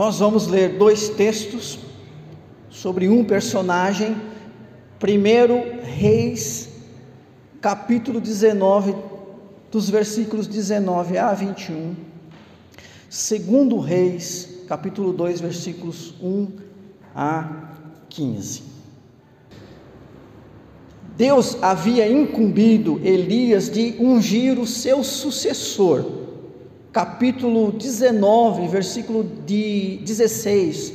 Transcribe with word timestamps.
Nós 0.00 0.18
vamos 0.18 0.46
ler 0.46 0.78
dois 0.78 1.10
textos 1.10 1.78
sobre 2.70 3.06
um 3.10 3.22
personagem. 3.22 4.16
Primeiro, 4.98 5.62
Reis, 5.82 6.70
capítulo 7.60 8.18
19, 8.18 8.94
dos 9.70 9.90
versículos 9.90 10.46
19 10.46 11.18
a 11.18 11.34
21. 11.34 11.94
Segundo 13.10 13.78
Reis, 13.78 14.62
capítulo 14.66 15.12
2, 15.12 15.42
versículos 15.42 16.14
1 16.22 16.48
a 17.14 17.74
15. 18.08 18.62
Deus 21.14 21.58
havia 21.60 22.10
incumbido 22.10 22.98
Elias 23.04 23.68
de 23.68 23.96
ungir 24.00 24.58
o 24.58 24.66
seu 24.66 25.04
sucessor. 25.04 26.19
Capítulo 26.92 27.70
19, 27.70 28.66
versículo 28.66 29.24
de 29.46 30.00
16 30.02 30.92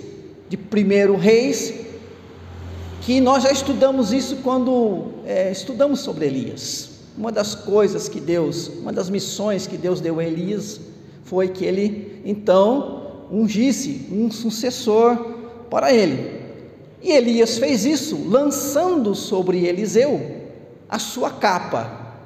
de 0.50 0.58
1 0.58 1.16
Reis, 1.16 1.74
que 3.00 3.22
nós 3.22 3.44
já 3.44 3.52
estudamos 3.52 4.12
isso 4.12 4.40
quando 4.44 5.14
é, 5.26 5.50
estudamos 5.50 6.02
sobre 6.02 6.26
Elias. 6.26 6.90
Uma 7.18 7.32
das 7.32 7.56
coisas 7.56 8.10
que 8.10 8.20
Deus, 8.20 8.68
uma 8.68 8.92
das 8.92 9.10
missões 9.10 9.68
que 9.68 9.78
Deus 9.78 10.02
deu 10.02 10.20
a 10.20 10.26
Elias 10.26 10.82
foi 11.24 11.48
que 11.48 11.64
ele 11.64 12.22
então 12.26 13.28
ungisse 13.32 14.10
um 14.12 14.30
sucessor 14.30 15.16
para 15.70 15.94
ele. 15.94 16.42
E 17.02 17.14
Elias 17.14 17.58
fez 17.58 17.86
isso, 17.86 18.28
lançando 18.28 19.16
sobre 19.16 19.66
Eliseu 19.66 20.42
a 20.90 21.00
sua 21.00 21.30
capa, 21.30 22.18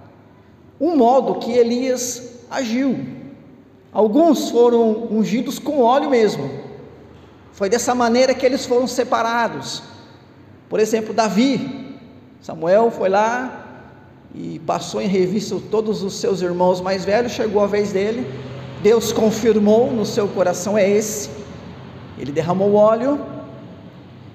um 0.82 0.96
modo 0.98 1.36
que 1.36 1.52
Elias 1.52 2.32
agiu. 2.50 3.19
Alguns 3.92 4.50
foram 4.50 5.08
ungidos 5.12 5.60
com 5.60 5.82
óleo 5.82 6.10
mesmo. 6.10 6.50
Foi 7.52 7.70
dessa 7.70 7.94
maneira 7.96 8.34
que 8.34 8.46
eles 8.46 8.66
foram 8.66 8.88
separados. 8.88 9.84
Por 10.70 10.80
exemplo, 10.80 11.14
Davi. 11.14 11.98
Samuel 12.42 12.90
foi 12.90 13.10
lá, 13.10 13.70
e 14.34 14.60
passou 14.60 15.02
em 15.02 15.08
revista 15.08 15.58
todos 15.72 16.04
os 16.04 16.16
seus 16.16 16.42
irmãos 16.42 16.82
mais 16.82 17.04
velhos, 17.04 17.32
chegou 17.32 17.64
a 17.64 17.68
vez 17.68 17.92
dele, 17.92 18.26
Deus 18.82 19.12
confirmou 19.12 19.92
no 19.92 20.06
seu 20.06 20.28
coração: 20.28 20.78
é 20.78 20.90
esse. 20.90 21.30
Ele 22.18 22.32
derramou 22.32 22.74
óleo, 22.74 23.20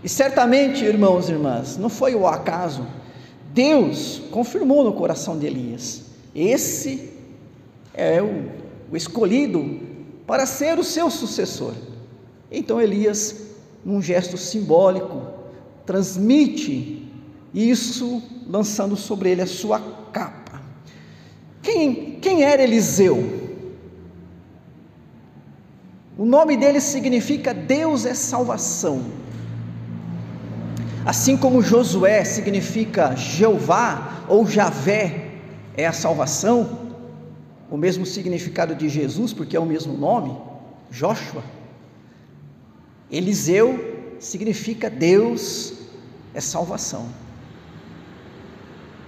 e 0.03 0.09
certamente, 0.09 0.85
irmãos 0.85 1.29
e 1.29 1.33
irmãs, 1.33 1.77
não 1.77 1.89
foi 1.89 2.15
o 2.15 2.27
acaso, 2.27 2.87
Deus 3.53 4.23
confirmou 4.31 4.83
no 4.83 4.93
coração 4.93 5.39
de 5.39 5.47
Elias: 5.47 6.03
esse 6.35 7.13
é 7.93 8.21
o, 8.21 8.51
o 8.95 8.97
escolhido 8.97 9.81
para 10.25 10.47
ser 10.47 10.79
o 10.79 10.85
seu 10.85 11.11
sucessor. 11.11 11.75
Então 12.49 12.81
Elias, 12.81 13.49
num 13.85 14.01
gesto 14.01 14.39
simbólico, 14.39 15.21
transmite 15.85 17.05
isso 17.53 18.23
lançando 18.49 18.97
sobre 18.97 19.31
ele 19.31 19.43
a 19.43 19.49
sua 19.49 19.81
capa. 20.13 20.63
Quem, 21.61 22.21
quem 22.21 22.45
era 22.45 22.63
Eliseu? 22.63 23.43
O 26.17 26.25
nome 26.25 26.57
dele 26.57 26.81
significa 26.81 27.53
Deus 27.53 28.07
é 28.07 28.15
salvação. 28.15 29.07
Assim 31.05 31.37
como 31.37 31.61
Josué 31.61 32.23
significa 32.23 33.17
Jeová 33.17 34.25
ou 34.29 34.47
Javé 34.47 35.33
é 35.77 35.85
a 35.85 35.93
salvação, 35.93 36.84
o 37.75 37.77
mesmo 37.77 38.07
significado 38.07 38.73
de 38.73 38.89
Jesus, 38.89 39.33
porque 39.33 39.57
é 39.57 39.61
o 39.61 39.67
mesmo 39.67 39.95
nome, 39.95 40.37
Joshua. 40.93 41.43
Eliseu 43.11 44.15
significa 44.21 44.89
Deus 44.89 45.73
é 46.33 46.41
salvação. 46.41 47.09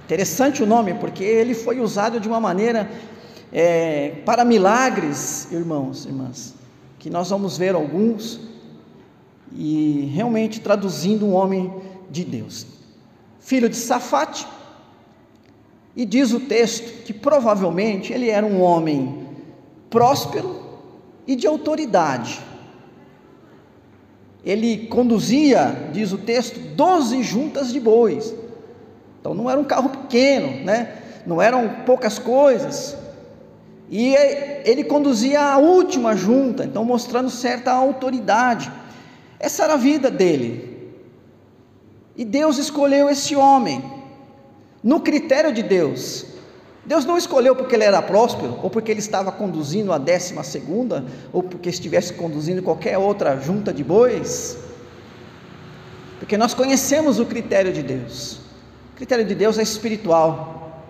Interessante 0.04 0.64
o 0.64 0.66
nome, 0.66 0.94
porque 0.94 1.22
ele 1.22 1.54
foi 1.54 1.78
usado 1.78 2.18
de 2.18 2.26
uma 2.26 2.40
maneira 2.40 2.90
é, 3.52 4.16
para 4.24 4.44
milagres, 4.44 5.46
irmãos 5.52 6.04
irmãs, 6.04 6.52
que 6.98 7.08
nós 7.08 7.30
vamos 7.30 7.56
ver 7.56 7.76
alguns, 7.76 8.40
e 9.54 10.10
realmente 10.12 10.60
traduzindo 10.60 11.24
um 11.24 11.34
homem 11.34 11.72
de 12.10 12.24
Deus. 12.24 12.66
Filho 13.38 13.68
de 13.68 13.76
Safate, 13.76 14.44
e 15.96 16.04
diz 16.04 16.32
o 16.32 16.40
texto 16.40 17.04
que 17.04 17.12
provavelmente 17.12 18.12
ele 18.12 18.28
era 18.28 18.46
um 18.46 18.60
homem 18.60 19.26
próspero 19.90 20.62
e 21.26 21.34
de 21.34 21.46
autoridade. 21.46 22.38
Ele 24.44 24.86
conduzia, 24.86 25.88
diz 25.92 26.12
o 26.12 26.18
texto, 26.18 26.60
doze 26.76 27.22
juntas 27.22 27.72
de 27.72 27.80
bois 27.80 28.32
então 29.26 29.34
não 29.34 29.50
era 29.50 29.58
um 29.58 29.64
carro 29.64 29.88
pequeno, 29.88 30.64
né? 30.64 30.98
não 31.26 31.42
eram 31.42 31.68
poucas 31.84 32.16
coisas. 32.16 32.96
E 33.90 34.14
ele 34.64 34.84
conduzia 34.84 35.42
a 35.42 35.58
última 35.58 36.14
junta, 36.14 36.64
então 36.64 36.84
mostrando 36.84 37.28
certa 37.28 37.72
autoridade. 37.72 38.70
Essa 39.40 39.64
era 39.64 39.72
a 39.72 39.76
vida 39.76 40.12
dele. 40.12 40.94
E 42.14 42.24
Deus 42.24 42.56
escolheu 42.56 43.10
esse 43.10 43.34
homem, 43.34 43.82
no 44.86 45.00
critério 45.00 45.52
de 45.52 45.64
Deus. 45.64 46.24
Deus 46.84 47.04
não 47.04 47.18
escolheu 47.18 47.56
porque 47.56 47.74
ele 47.74 47.82
era 47.82 48.00
próspero, 48.00 48.60
ou 48.62 48.70
porque 48.70 48.92
ele 48.92 49.00
estava 49.00 49.32
conduzindo 49.32 49.92
a 49.92 49.98
décima 49.98 50.44
segunda, 50.44 51.04
ou 51.32 51.42
porque 51.42 51.68
estivesse 51.68 52.12
conduzindo 52.12 52.62
qualquer 52.62 52.96
outra 52.96 53.36
junta 53.36 53.72
de 53.72 53.82
bois. 53.82 54.56
Porque 56.20 56.36
nós 56.36 56.54
conhecemos 56.54 57.18
o 57.18 57.26
critério 57.26 57.72
de 57.72 57.82
Deus. 57.82 58.36
O 58.92 58.96
critério 58.96 59.24
de 59.24 59.34
Deus 59.34 59.58
é 59.58 59.62
espiritual. 59.64 60.84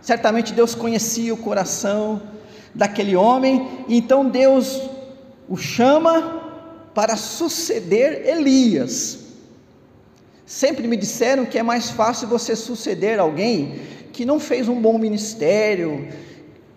Certamente 0.00 0.52
Deus 0.52 0.72
conhecia 0.72 1.34
o 1.34 1.36
coração 1.36 2.22
daquele 2.72 3.16
homem, 3.16 3.84
e 3.88 3.98
então 3.98 4.28
Deus 4.28 4.80
o 5.48 5.56
chama 5.56 6.40
para 6.94 7.16
suceder 7.16 8.28
Elias. 8.28 9.21
Sempre 10.52 10.86
me 10.86 10.98
disseram 10.98 11.46
que 11.46 11.58
é 11.58 11.62
mais 11.62 11.90
fácil 11.90 12.28
você 12.28 12.54
suceder 12.54 13.18
alguém 13.18 13.80
que 14.12 14.26
não 14.26 14.38
fez 14.38 14.68
um 14.68 14.78
bom 14.78 14.98
ministério, 14.98 16.06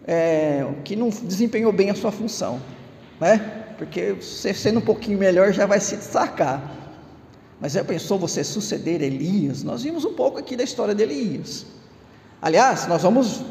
é, 0.07 0.65
que 0.85 0.95
não 0.95 1.09
desempenhou 1.09 1.73
bem 1.73 1.89
a 1.89 1.93
sua 1.93 2.09
função, 2.09 2.61
né? 3.19 3.73
Porque 3.77 4.13
você 4.13 4.53
sendo 4.53 4.79
um 4.79 4.81
pouquinho 4.81 5.19
melhor 5.19 5.51
já 5.51 5.65
vai 5.65 5.81
se 5.81 5.97
destacar. 5.97 6.73
Mas 7.59 7.73
já 7.73 7.83
pensou 7.83 8.17
você 8.17 8.45
suceder 8.45 9.01
Elias? 9.01 9.61
Nós 9.61 9.83
vimos 9.83 10.05
um 10.05 10.13
pouco 10.13 10.39
aqui 10.39 10.55
da 10.55 10.63
história 10.63 10.95
de 10.95 11.03
Elias. 11.03 11.65
Aliás, 12.41 12.87
nós 12.87 13.01
vamos 13.01 13.43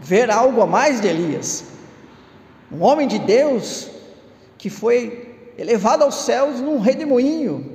ver 0.00 0.30
algo 0.30 0.60
a 0.62 0.66
mais 0.66 1.00
de 1.00 1.08
Elias. 1.08 1.64
Um 2.70 2.80
homem 2.80 3.08
de 3.08 3.18
Deus 3.18 3.88
que 4.56 4.70
foi 4.70 5.34
elevado 5.58 6.04
aos 6.04 6.14
céus 6.14 6.60
num 6.60 6.78
redemoinho. 6.78 7.73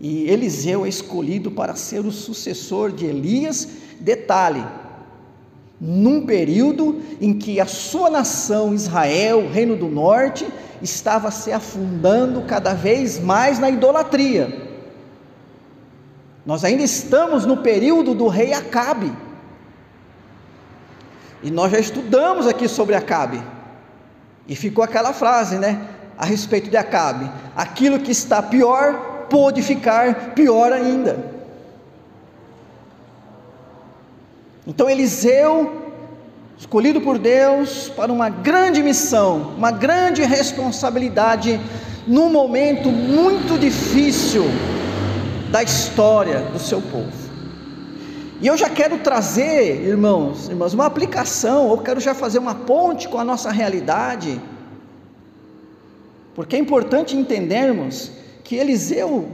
E 0.00 0.30
Eliseu 0.30 0.86
é 0.86 0.88
escolhido 0.88 1.50
para 1.50 1.74
ser 1.74 2.00
o 2.06 2.12
sucessor 2.12 2.92
de 2.92 3.06
Elias. 3.06 3.68
Detalhe: 3.98 4.64
num 5.80 6.24
período 6.24 7.02
em 7.20 7.36
que 7.36 7.60
a 7.60 7.66
sua 7.66 8.08
nação, 8.08 8.74
Israel, 8.74 9.48
reino 9.48 9.76
do 9.76 9.88
norte, 9.88 10.46
estava 10.80 11.30
se 11.30 11.52
afundando 11.52 12.42
cada 12.42 12.74
vez 12.74 13.18
mais 13.18 13.58
na 13.58 13.68
idolatria. 13.68 14.68
Nós 16.46 16.64
ainda 16.64 16.82
estamos 16.82 17.44
no 17.44 17.58
período 17.58 18.14
do 18.14 18.28
rei 18.28 18.52
Acabe. 18.52 19.12
E 21.42 21.50
nós 21.50 21.70
já 21.70 21.78
estudamos 21.78 22.46
aqui 22.46 22.68
sobre 22.68 22.94
Acabe. 22.94 23.42
E 24.46 24.56
ficou 24.56 24.82
aquela 24.82 25.12
frase, 25.12 25.58
né? 25.58 25.88
A 26.16 26.24
respeito 26.24 26.70
de 26.70 26.76
Acabe: 26.76 27.30
aquilo 27.56 27.98
que 27.98 28.12
está 28.12 28.40
pior 28.40 29.17
pode 29.28 29.62
ficar 29.62 30.32
pior 30.34 30.72
ainda. 30.72 31.18
Então 34.66 34.88
Eliseu 34.88 35.88
escolhido 36.58 37.00
por 37.00 37.18
Deus 37.18 37.88
para 37.88 38.12
uma 38.12 38.28
grande 38.28 38.82
missão, 38.82 39.54
uma 39.56 39.70
grande 39.70 40.22
responsabilidade, 40.24 41.60
num 42.06 42.30
momento 42.30 42.90
muito 42.90 43.58
difícil 43.58 44.44
da 45.52 45.62
história 45.62 46.40
do 46.40 46.58
seu 46.58 46.82
povo. 46.82 47.28
E 48.40 48.46
eu 48.46 48.56
já 48.56 48.68
quero 48.68 48.98
trazer, 48.98 49.84
irmãos, 49.86 50.48
irmãs, 50.48 50.74
uma 50.74 50.86
aplicação, 50.86 51.70
eu 51.70 51.78
quero 51.78 52.00
já 52.00 52.14
fazer 52.14 52.38
uma 52.38 52.54
ponte 52.54 53.08
com 53.08 53.18
a 53.18 53.24
nossa 53.24 53.50
realidade, 53.50 54.40
porque 56.34 56.56
é 56.56 56.58
importante 56.58 57.16
entendermos 57.16 58.12
que 58.48 58.56
Eliseu, 58.56 59.28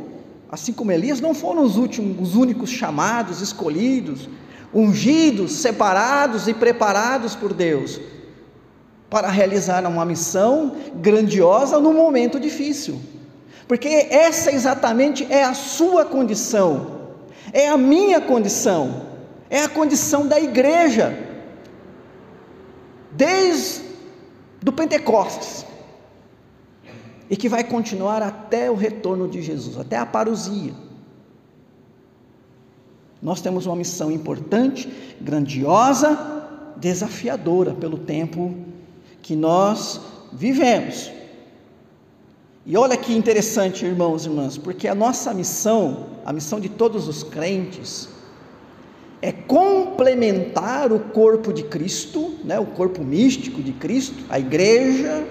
assim 0.50 0.72
como 0.72 0.90
Elias, 0.90 1.20
não 1.20 1.34
foram 1.34 1.62
os 1.62 1.76
últimos, 1.76 2.31
os 2.31 2.34
únicos 2.34 2.69
chamados, 2.69 3.40
escolhidos, 3.40 4.28
ungidos, 4.75 5.52
separados 5.52 6.49
e 6.49 6.52
preparados 6.52 7.37
por 7.37 7.55
Deus 7.55 8.00
para 9.08 9.28
realizar 9.28 9.87
uma 9.87 10.05
missão 10.05 10.75
grandiosa 10.96 11.78
no 11.78 11.93
momento 11.93 12.40
difícil. 12.40 13.00
Porque 13.69 13.87
essa 14.11 14.50
exatamente 14.50 15.25
é 15.31 15.44
a 15.44 15.55
sua 15.55 16.05
condição, 16.05 17.12
é 17.52 17.69
a 17.69 17.78
minha 17.78 18.20
condição, 18.20 19.02
é 19.49 19.61
a 19.62 19.69
condição 19.69 20.26
da 20.26 20.40
igreja. 20.40 21.16
Desde 23.12 23.81
do 24.61 24.72
Pentecostes, 24.72 25.64
e 27.29 27.37
que 27.37 27.49
vai 27.49 27.65
continuar 27.65 28.23
até 28.23 28.71
o 28.71 28.75
retorno 28.75 29.29
de 29.29 29.41
Jesus, 29.41 29.79
até 29.79 29.97
a 29.97 30.06
parousia. 30.06 30.73
Nós 33.23 33.41
temos 33.41 33.65
uma 33.65 33.76
missão 33.76 34.12
importante, 34.12 34.93
grandiosa, 35.21 36.19
desafiadora 36.76 37.73
pelo 37.73 37.97
tempo 37.97 38.55
que 39.23 39.35
nós 39.35 40.00
vivemos. 40.32 41.11
E 42.67 42.76
olha 42.76 42.97
que 42.97 43.15
interessante, 43.15 43.85
irmãos 43.85 44.25
e 44.25 44.29
irmãs, 44.29 44.59
porque 44.59 44.88
a 44.88 44.94
nossa 44.94 45.32
missão, 45.32 46.06
a 46.25 46.32
missão 46.32 46.61
de 46.61 46.69
todos 46.69 47.09
os 47.09 47.23
crentes, 47.23 48.09
é 49.21 49.32
complementar 49.32 50.93
o 50.93 51.00
corpo 51.00 51.50
de 51.50 51.62
Cristo, 51.62 52.35
né, 52.44 52.59
o 52.61 52.67
corpo 52.67 53.03
místico 53.03 53.62
de 53.62 53.73
Cristo, 53.73 54.23
a 54.29 54.38
igreja. 54.38 55.26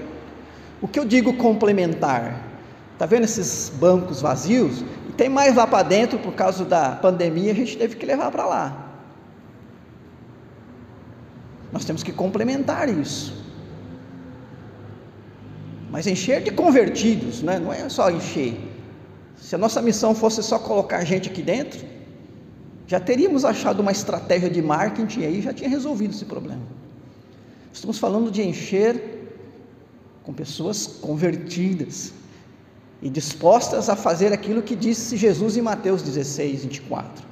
O 0.84 0.88
que 0.88 1.00
eu 1.00 1.06
digo 1.06 1.34
complementar? 1.38 2.44
Está 2.92 3.06
vendo 3.06 3.24
esses 3.24 3.70
bancos 3.70 4.20
vazios? 4.20 4.84
E 5.08 5.14
tem 5.14 5.30
mais 5.30 5.56
lá 5.56 5.66
para 5.66 5.82
dentro, 5.82 6.20
por 6.20 6.34
causa 6.34 6.66
da 6.66 6.92
pandemia, 6.92 7.54
a 7.54 7.56
gente 7.56 7.78
teve 7.78 7.96
que 7.96 8.06
levar 8.06 8.30
para 8.32 8.46
lá. 8.46 8.90
Nós 11.72 11.86
temos 11.86 12.04
que 12.04 12.12
complementar 12.12 12.90
isso. 12.90 13.46
Mas 15.90 16.06
encher 16.06 16.44
de 16.44 16.52
convertidos, 16.52 17.42
né? 17.42 17.60
não 17.60 17.72
é 17.72 17.88
só 17.88 18.12
encher. 18.12 18.60
Se 19.38 19.56
a 19.56 19.58
nossa 19.58 19.82
missão 19.82 20.14
fosse 20.14 20.44
só 20.44 20.60
colocar 20.60 21.02
gente 21.06 21.30
aqui 21.30 21.42
dentro, 21.42 21.80
já 22.88 23.00
teríamos 23.00 23.46
achado 23.46 23.80
uma 23.80 23.92
estratégia 23.94 24.50
de 24.50 24.62
marketing 24.62 25.22
e 25.22 25.26
aí 25.26 25.42
já 25.42 25.54
tinha 25.54 25.70
resolvido 25.70 26.12
esse 26.12 26.26
problema. 26.26 26.62
Estamos 27.72 27.98
falando 27.98 28.30
de 28.30 28.44
encher 28.44 29.13
com 30.24 30.34
pessoas 30.34 30.88
convertidas 30.88 32.14
e 33.02 33.10
dispostas 33.10 33.90
a 33.90 33.96
fazer 33.96 34.32
aquilo 34.32 34.62
que 34.62 34.76
disse 34.76 35.18
Jesus 35.18 35.58
em 35.58 35.62
Mateus 35.62 36.02
16, 36.02 36.64
24: 36.64 37.26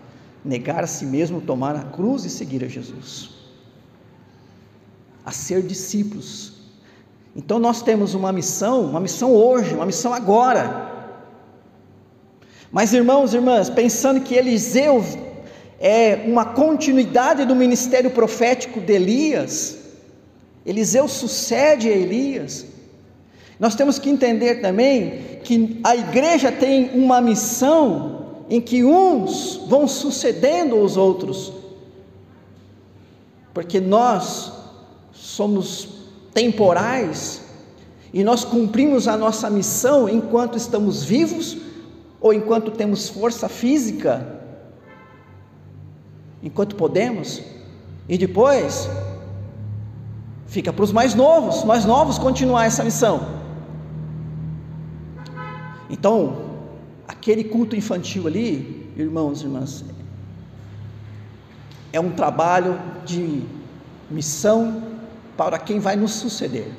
negar 0.44 0.84
a 0.84 0.88
si 0.88 1.06
mesmo, 1.06 1.42
tomar 1.42 1.76
a 1.76 1.84
cruz 1.84 2.26
e 2.26 2.30
seguir 2.30 2.64
a 2.64 2.68
Jesus. 2.68 3.30
A 5.24 5.32
ser 5.32 5.62
discípulos, 5.62 6.62
então 7.36 7.60
nós 7.60 7.82
temos 7.82 8.14
uma 8.14 8.32
missão, 8.32 8.86
uma 8.86 9.00
missão 9.00 9.34
hoje, 9.34 9.74
uma 9.74 9.86
missão 9.86 10.14
agora. 10.14 10.90
Mas 12.72 12.94
irmãos 12.94 13.34
e 13.34 13.38
irmãs, 13.38 13.70
pensando 13.70 14.22
que 14.22 14.36
Eliseu 14.36 15.04
é 15.80 16.24
uma 16.26 16.46
continuidade 16.46 17.46
do 17.46 17.56
ministério 17.56 18.12
profético 18.12 18.80
de 18.80 18.94
Elias, 18.94 19.78
Eliseu 20.66 21.08
sucede 21.08 21.88
a 21.88 21.92
Elias. 21.92 22.66
Nós 23.62 23.76
temos 23.76 24.00
que 24.00 24.10
entender 24.10 24.56
também 24.56 25.40
que 25.44 25.80
a 25.84 25.96
igreja 25.96 26.52
tem 26.52 26.90
uma 26.96 27.22
missão 27.22 28.26
em 28.50 28.60
que 28.60 28.84
uns 28.84 29.58
vão 29.68 29.88
sucedendo 29.88 30.78
os 30.80 30.98
outros, 30.98 31.54
porque 33.54 33.80
nós 33.80 34.52
somos 35.14 35.90
temporais 36.34 37.44
e 38.12 38.24
nós 38.24 38.44
cumprimos 38.44 39.08
a 39.08 39.16
nossa 39.16 39.48
missão 39.48 40.10
enquanto 40.10 40.58
estamos 40.58 41.04
vivos 41.04 41.56
ou 42.20 42.34
enquanto 42.34 42.72
temos 42.72 43.10
força 43.10 43.48
física, 43.48 44.42
enquanto 46.42 46.76
podemos, 46.76 47.44
e 48.10 48.18
depois 48.18 48.90
fica 50.48 50.74
para 50.74 50.84
os 50.84 50.92
mais 50.92 51.14
novos, 51.14 51.64
mais 51.64 51.86
novos 51.86 52.18
continuar 52.18 52.66
essa 52.66 52.84
missão. 52.84 53.41
Então, 55.92 56.38
aquele 57.06 57.44
culto 57.44 57.76
infantil 57.76 58.26
ali, 58.26 58.90
irmãos 58.96 59.42
e 59.42 59.44
irmãs, 59.44 59.84
é 61.92 62.00
um 62.00 62.12
trabalho 62.12 62.80
de 63.06 63.44
missão 64.10 64.84
para 65.36 65.60
quem 65.60 65.80
vai 65.80 65.98
nos 65.98 66.14
suceder. 66.14 66.72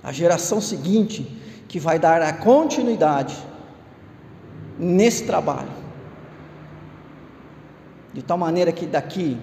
A 0.00 0.12
geração 0.12 0.60
seguinte 0.60 1.40
que 1.66 1.80
vai 1.80 1.98
dar 1.98 2.22
a 2.22 2.32
continuidade 2.32 3.36
nesse 4.78 5.24
trabalho. 5.24 5.70
De 8.12 8.22
tal 8.22 8.38
maneira 8.38 8.70
que 8.70 8.86
daqui 8.86 9.38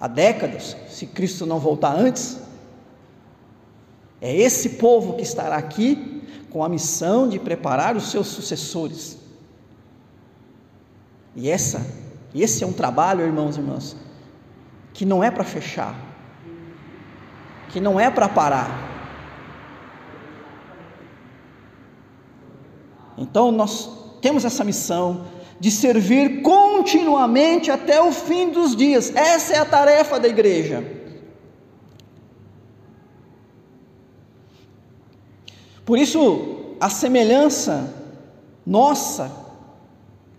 a 0.00 0.08
décadas, 0.08 0.76
se 0.88 1.06
Cristo 1.06 1.46
não 1.46 1.60
voltar 1.60 1.94
antes, 1.94 2.45
é 4.20 4.34
esse 4.34 4.70
povo 4.70 5.14
que 5.14 5.22
estará 5.22 5.56
aqui 5.56 6.22
com 6.50 6.64
a 6.64 6.68
missão 6.68 7.28
de 7.28 7.38
preparar 7.38 7.96
os 7.96 8.10
seus 8.10 8.26
sucessores. 8.28 9.18
E 11.34 11.50
essa, 11.50 11.86
esse 12.34 12.64
é 12.64 12.66
um 12.66 12.72
trabalho, 12.72 13.24
irmãos 13.24 13.56
e 13.56 13.60
irmãs, 13.60 13.96
que 14.94 15.04
não 15.04 15.22
é 15.22 15.30
para 15.30 15.44
fechar, 15.44 15.94
que 17.68 17.78
não 17.78 18.00
é 18.00 18.10
para 18.10 18.28
parar. 18.28 18.70
Então 23.18 23.52
nós 23.52 24.18
temos 24.22 24.44
essa 24.44 24.64
missão 24.64 25.26
de 25.60 25.70
servir 25.70 26.42
continuamente 26.42 27.70
até 27.70 28.00
o 28.00 28.12
fim 28.12 28.50
dos 28.50 28.74
dias. 28.74 29.14
Essa 29.14 29.54
é 29.54 29.58
a 29.58 29.64
tarefa 29.64 30.18
da 30.18 30.28
igreja. 30.28 30.95
Por 35.86 35.98
isso, 35.98 36.74
a 36.80 36.90
semelhança 36.90 37.94
nossa 38.66 39.30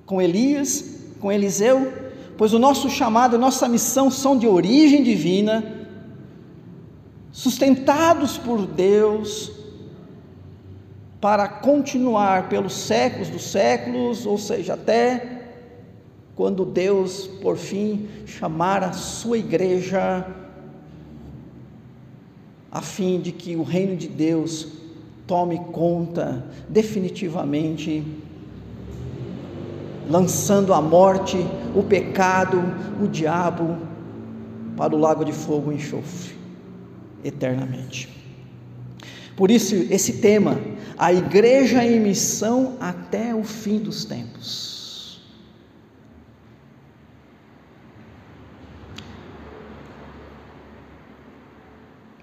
com 0.05 0.21
Elias, 0.21 0.83
com 1.21 1.31
Eliseu, 1.31 1.93
pois 2.37 2.53
o 2.53 2.59
nosso 2.59 2.89
chamado, 2.89 3.37
a 3.37 3.39
nossa 3.39 3.65
missão 3.69 4.11
são 4.11 4.37
de 4.37 4.45
origem 4.45 5.01
divina, 5.01 5.87
sustentados 7.31 8.37
por 8.37 8.67
Deus, 8.67 9.53
para 11.21 11.47
continuar 11.47 12.49
pelos 12.49 12.73
séculos 12.73 13.29
dos 13.29 13.43
séculos, 13.43 14.25
ou 14.25 14.37
seja, 14.37 14.73
até 14.73 15.43
quando 16.35 16.65
Deus, 16.65 17.25
por 17.41 17.55
fim, 17.55 18.09
chamar 18.25 18.83
a 18.83 18.91
sua 18.91 19.37
igreja, 19.37 20.27
a 22.69 22.81
fim 22.81 23.21
de 23.21 23.31
que 23.31 23.55
o 23.55 23.63
reino 23.63 23.95
de 23.95 24.09
Deus 24.09 24.86
tome 25.27 25.59
conta 25.71 26.45
definitivamente 26.69 28.03
lançando 30.09 30.73
a 30.73 30.81
morte, 30.81 31.37
o 31.75 31.83
pecado, 31.83 32.63
o 33.03 33.07
diabo 33.07 33.77
para 34.77 34.95
o 34.95 34.97
lago 34.97 35.25
de 35.25 35.33
fogo 35.33 35.71
e 35.71 35.75
enxofre 35.75 36.33
eternamente. 37.23 38.09
Por 39.35 39.51
isso, 39.51 39.75
esse 39.75 40.13
tema, 40.13 40.59
a 40.97 41.13
igreja 41.13 41.83
em 41.83 41.99
missão 41.99 42.77
até 42.79 43.35
o 43.35 43.43
fim 43.43 43.77
dos 43.77 44.05
tempos. 44.05 45.21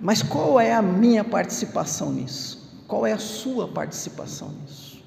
Mas 0.00 0.22
qual 0.22 0.60
é 0.60 0.72
a 0.74 0.82
minha 0.82 1.22
participação 1.22 2.12
nisso? 2.12 2.63
Qual 2.94 3.04
é 3.04 3.12
a 3.12 3.18
sua 3.18 3.66
participação 3.66 4.52
nisso? 4.62 5.02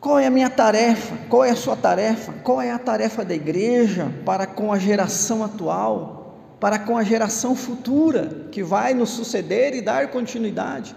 Qual 0.00 0.18
é 0.18 0.26
a 0.26 0.30
minha 0.30 0.48
tarefa? 0.48 1.14
Qual 1.28 1.44
é 1.44 1.50
a 1.50 1.54
sua 1.54 1.76
tarefa? 1.76 2.32
Qual 2.42 2.58
é 2.58 2.70
a 2.70 2.78
tarefa 2.78 3.22
da 3.22 3.34
igreja 3.34 4.10
para 4.24 4.46
com 4.46 4.72
a 4.72 4.78
geração 4.78 5.44
atual, 5.44 6.56
para 6.58 6.78
com 6.78 6.96
a 6.96 7.04
geração 7.04 7.54
futura 7.54 8.46
que 8.50 8.62
vai 8.62 8.94
nos 8.94 9.10
suceder 9.10 9.74
e 9.74 9.82
dar 9.82 10.08
continuidade? 10.08 10.96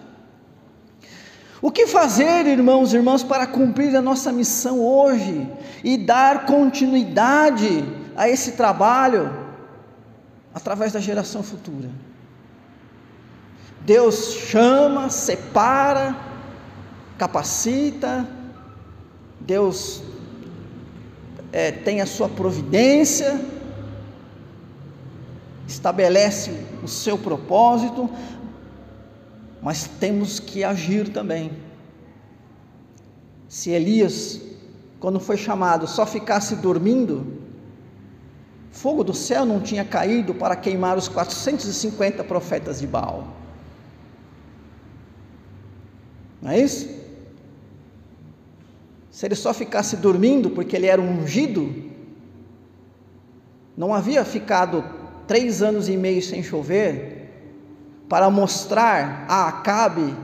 O 1.62 1.70
que 1.70 1.86
fazer, 1.86 2.48
irmãos 2.48 2.94
e 2.94 2.96
irmãs, 2.96 3.22
para 3.22 3.46
cumprir 3.46 3.94
a 3.98 4.02
nossa 4.02 4.32
missão 4.32 4.80
hoje 4.80 5.46
e 5.84 5.98
dar 5.98 6.46
continuidade 6.46 7.84
a 8.16 8.30
esse 8.30 8.54
trabalho 8.54 9.38
através 10.54 10.94
da 10.94 11.02
geração 11.02 11.44
futura? 11.44 11.90
Deus 13.90 14.36
chama, 14.36 15.10
separa, 15.10 16.16
capacita, 17.18 18.30
Deus 19.40 20.04
é, 21.52 21.72
tem 21.72 22.00
a 22.00 22.06
sua 22.06 22.30
providência, 22.30 23.44
estabelece 25.68 26.52
o 26.84 26.88
seu 26.88 27.18
propósito, 27.18 28.08
mas 29.60 29.90
temos 30.00 30.40
que 30.40 30.64
agir 30.64 31.10
também. 31.10 31.52
Se 33.48 33.72
Elias, 33.72 34.40
quando 35.00 35.20
foi 35.20 35.36
chamado, 35.36 35.88
só 35.88 36.06
ficasse 36.06 36.58
dormindo, 36.58 37.42
fogo 38.72 39.04
do 39.04 39.16
céu 39.16 39.48
não 39.48 39.60
tinha 39.60 39.84
caído 39.84 40.36
para 40.36 40.56
queimar 40.56 40.96
os 40.96 41.08
450 41.08 42.24
profetas 42.24 42.80
de 42.80 42.86
Baal. 42.86 43.40
Não 46.42 46.52
é 46.52 46.60
isso? 46.60 46.90
Se 49.12 49.26
ele 49.26 49.36
só 49.36 49.54
ficasse 49.54 49.98
dormindo 49.98 50.50
porque 50.50 50.76
ele 50.76 50.88
era 50.88 51.02
ungido, 51.02 51.74
não 53.76 53.94
havia 53.94 54.24
ficado 54.24 54.84
três 55.28 55.62
anos 55.62 55.90
e 55.90 55.98
meio 55.98 56.22
sem 56.22 56.42
chover 56.42 57.30
para 58.08 58.30
mostrar 58.30 59.26
a 59.28 59.48
Acabe 59.48 60.16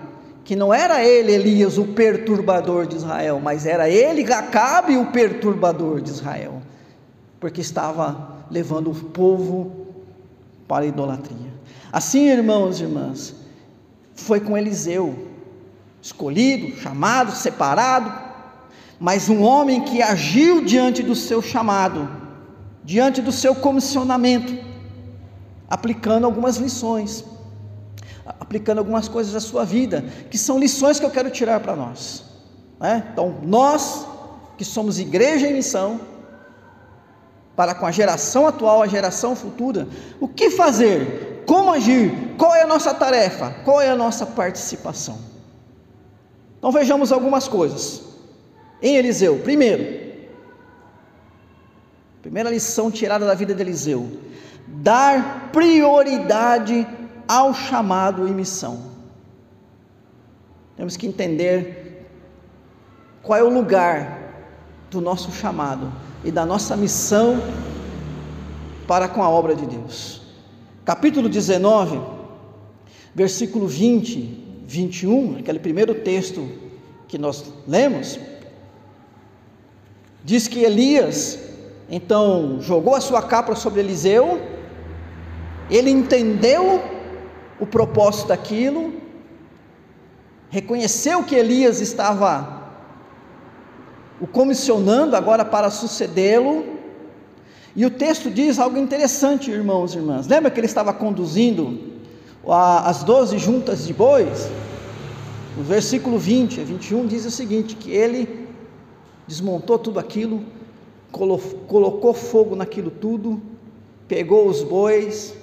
que 0.46 0.56
não 0.56 0.72
era 0.72 1.04
ele, 1.04 1.32
Elias, 1.32 1.78
o 1.80 1.88
perturbador 1.88 2.86
de 2.86 2.96
Israel, 2.96 3.42
mas 3.44 3.66
era 3.66 3.90
ele, 3.90 4.32
Acabe, 4.32 4.96
o 4.96 5.08
perturbador 5.08 6.00
de 6.02 6.12
Israel, 6.12 6.62
porque 7.40 7.62
estava 7.62 8.46
levando 8.52 8.92
o 8.92 8.96
povo 8.96 9.88
para 10.68 10.86
a 10.86 10.88
idolatria. 10.88 11.52
Assim, 11.92 12.30
irmãos 12.30 12.80
e 12.80 12.84
irmãs, 12.84 13.36
foi 14.14 14.40
com 14.40 14.56
Eliseu, 14.56 15.16
escolhido, 16.06 16.80
chamado, 16.80 17.32
separado, 17.32 18.14
mas 19.00 19.28
um 19.28 19.42
homem 19.42 19.82
que 19.82 20.04
agiu 20.04 20.64
diante 20.64 21.02
do 21.02 21.16
seu 21.16 21.42
chamado, 21.42 22.08
diante 22.84 23.24
do 23.24 23.32
seu 23.32 23.56
comissionamento, 23.56 24.56
aplicando 25.68 26.26
algumas 26.26 26.58
lições 26.58 27.26
aplicando 28.40 28.80
algumas 28.80 29.08
coisas 29.08 29.36
à 29.36 29.40
sua 29.40 29.64
vida, 29.64 30.04
que 30.32 30.38
são 30.38 30.58
lições 30.58 31.00
que 31.00 31.06
eu 31.06 31.12
quero 31.12 31.30
tirar 31.30 31.60
para 31.60 31.76
nós. 31.76 32.24
Né? 32.80 33.08
Então, 33.12 33.36
nós 33.44 34.08
que 34.58 34.66
somos 34.66 35.00
igreja 35.00 35.48
em 35.48 35.54
missão, 35.54 36.00
para 37.56 37.76
com 37.76 37.86
a 37.86 37.92
geração 37.92 38.48
atual, 38.48 38.82
a 38.82 38.88
geração 38.88 39.36
futura, 39.36 39.88
o 40.20 40.28
que 40.28 40.50
fazer? 40.50 41.44
Como 41.46 41.72
agir? 41.72 42.36
Qual 42.36 42.56
é 42.56 42.64
a 42.64 42.68
nossa 42.68 42.94
tarefa? 42.96 43.52
Qual 43.64 43.80
é 43.80 43.90
a 43.90 43.96
nossa 43.96 44.26
participação? 44.26 45.35
Então 46.66 46.72
vejamos 46.72 47.12
algumas 47.12 47.48
coisas. 47.48 48.02
Em 48.82 48.96
Eliseu, 48.96 49.38
primeiro, 49.38 50.16
primeira 52.24 52.50
lição 52.50 52.90
tirada 52.90 53.24
da 53.24 53.36
vida 53.36 53.54
de 53.54 53.62
Eliseu: 53.62 54.10
dar 54.66 55.52
prioridade 55.52 56.88
ao 57.28 57.54
chamado 57.54 58.28
e 58.28 58.32
missão. 58.32 58.82
Temos 60.76 60.98
que 60.98 61.06
entender 61.06 62.10
qual 63.22 63.38
é 63.38 63.44
o 63.44 63.54
lugar 63.54 64.48
do 64.90 65.00
nosso 65.00 65.32
chamado 65.32 65.94
e 66.24 66.32
da 66.32 66.48
nossa 66.48 66.76
missão 66.76 67.44
para 68.88 69.08
com 69.08 69.22
a 69.22 69.30
obra 69.30 69.56
de 69.56 69.68
Deus. 69.68 70.20
Capítulo 70.84 71.30
19, 71.30 72.02
versículo 73.14 73.68
20, 73.68 74.45
21, 74.68 75.38
aquele 75.40 75.60
primeiro 75.60 75.96
texto 75.96 76.50
que 77.08 77.18
nós 77.18 77.54
lemos, 77.68 78.20
diz 80.24 80.48
que 80.48 80.64
Elias 80.64 81.40
então 81.90 82.58
jogou 82.62 82.96
a 82.96 83.02
sua 83.02 83.22
capa 83.22 83.56
sobre 83.56 83.80
Eliseu, 83.80 84.42
ele 85.70 85.92
entendeu 85.92 86.82
o 87.60 87.66
propósito 87.66 88.30
daquilo, 88.30 88.94
reconheceu 90.50 91.24
que 91.24 91.36
Elias 91.36 91.80
estava 91.80 92.64
o 94.20 94.26
comissionando 94.26 95.16
agora 95.16 95.46
para 95.46 95.70
sucedê-lo, 95.70 96.66
e 97.76 97.86
o 97.86 97.92
texto 97.92 98.32
diz 98.32 98.58
algo 98.58 98.78
interessante, 98.78 99.52
irmãos 99.52 99.94
e 99.94 99.98
irmãs. 99.98 100.28
Lembra 100.28 100.50
que 100.50 100.60
ele 100.60 100.66
estava 100.66 100.94
conduzindo 100.94 101.95
as 102.48 103.04
doze 103.04 103.38
juntas 103.38 103.86
de 103.86 103.94
bois? 103.94 104.50
No 105.58 105.64
versículo 105.64 106.20
20 106.20 106.62
a 106.62 106.64
21 106.64 107.08
diz 107.08 107.26
o 107.26 107.32
seguinte: 107.32 107.76
que 107.76 107.92
ele 107.92 108.48
desmontou 109.28 109.80
tudo 109.80 110.00
aquilo, 110.00 110.44
colocou 111.12 112.14
fogo 112.14 112.56
naquilo 112.56 112.92
tudo, 112.92 113.42
pegou 114.08 114.48
os 114.48 114.62
bois, 114.62 115.34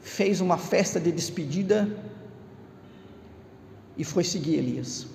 fez 0.00 0.40
uma 0.40 0.56
festa 0.56 0.98
de 0.98 1.12
despedida 1.12 1.88
e 3.96 4.04
foi 4.04 4.24
seguir 4.24 4.56
Elias. 4.56 5.06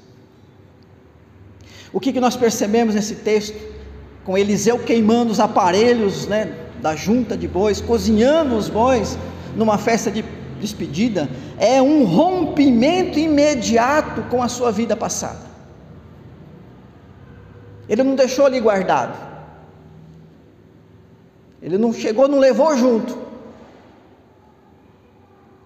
O 1.92 2.00
que, 2.00 2.14
que 2.14 2.20
nós 2.20 2.36
percebemos 2.36 2.96
nesse 2.96 3.16
texto? 3.16 3.58
Com 4.24 4.38
Eliseu 4.38 4.80
queimando 4.80 5.32
os 5.32 5.40
aparelhos 5.40 6.28
né, 6.28 6.56
da 6.82 6.96
junta 6.96 7.36
de 7.36 7.48
bois, 7.48 7.82
cozinhando 7.82 8.56
os 8.56 8.70
bois 8.70 9.18
numa 9.56 9.78
festa 9.78 10.10
de 10.10 10.24
despedida, 10.64 11.30
é 11.60 11.82
um 11.82 12.06
rompimento 12.06 13.20
imediato 13.20 14.24
com 14.24 14.42
a 14.42 14.48
sua 14.48 14.72
vida 14.72 14.96
passada. 14.96 15.52
Ele 17.88 18.02
não 18.02 18.16
deixou 18.16 18.46
ali 18.46 18.60
guardado. 18.60 19.32
Ele 21.62 21.78
não 21.78 21.94
chegou, 21.94 22.28
não 22.28 22.40
levou 22.40 22.76
junto. 22.78 23.18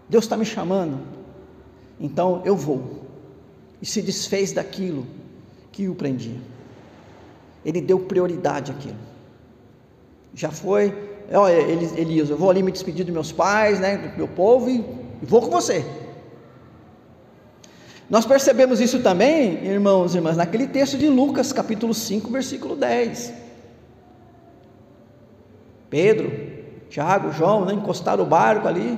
Deus 0.10 0.24
está 0.24 0.36
me 0.36 0.46
chamando, 0.46 1.00
então 2.00 2.42
eu 2.46 2.56
vou. 2.56 3.06
E 3.82 3.86
se 3.86 4.02
desfez 4.02 4.52
daquilo 4.52 5.06
que 5.72 5.88
o 5.88 5.94
prendia. 5.94 6.40
Ele 7.64 7.82
deu 7.82 8.00
prioridade 8.00 8.72
àquilo. 8.72 8.96
Já 10.34 10.50
foi, 10.50 11.07
olha, 11.34 11.54
Elias, 11.54 12.30
eu 12.30 12.38
vou 12.38 12.50
ali 12.50 12.64
me 12.64 12.72
despedir 12.72 13.06
dos 13.06 13.14
meus 13.14 13.32
pais, 13.32 13.80
né, 13.80 13.98
do 13.98 14.18
meu 14.18 14.28
povo 14.28 14.70
e, 14.70 14.84
vou 15.22 15.42
com 15.42 15.50
você. 15.50 15.86
Nós 18.10 18.26
percebemos 18.26 18.80
isso 18.80 19.00
também, 19.00 19.66
irmãos 19.66 20.14
e 20.14 20.18
irmãs, 20.18 20.38
naquele 20.38 20.68
texto 20.68 20.98
de 20.98 21.10
Lucas, 21.10 21.52
capítulo 21.52 21.94
5, 21.94 22.32
versículo 22.32 22.76
10. 22.76 23.34
Pedro, 25.90 26.32
Tiago, 26.90 27.32
João, 27.32 27.66
né, 27.66 27.74
encostaram 27.74 28.24
o 28.24 28.28
barco 28.28 28.68
ali, 28.68 28.98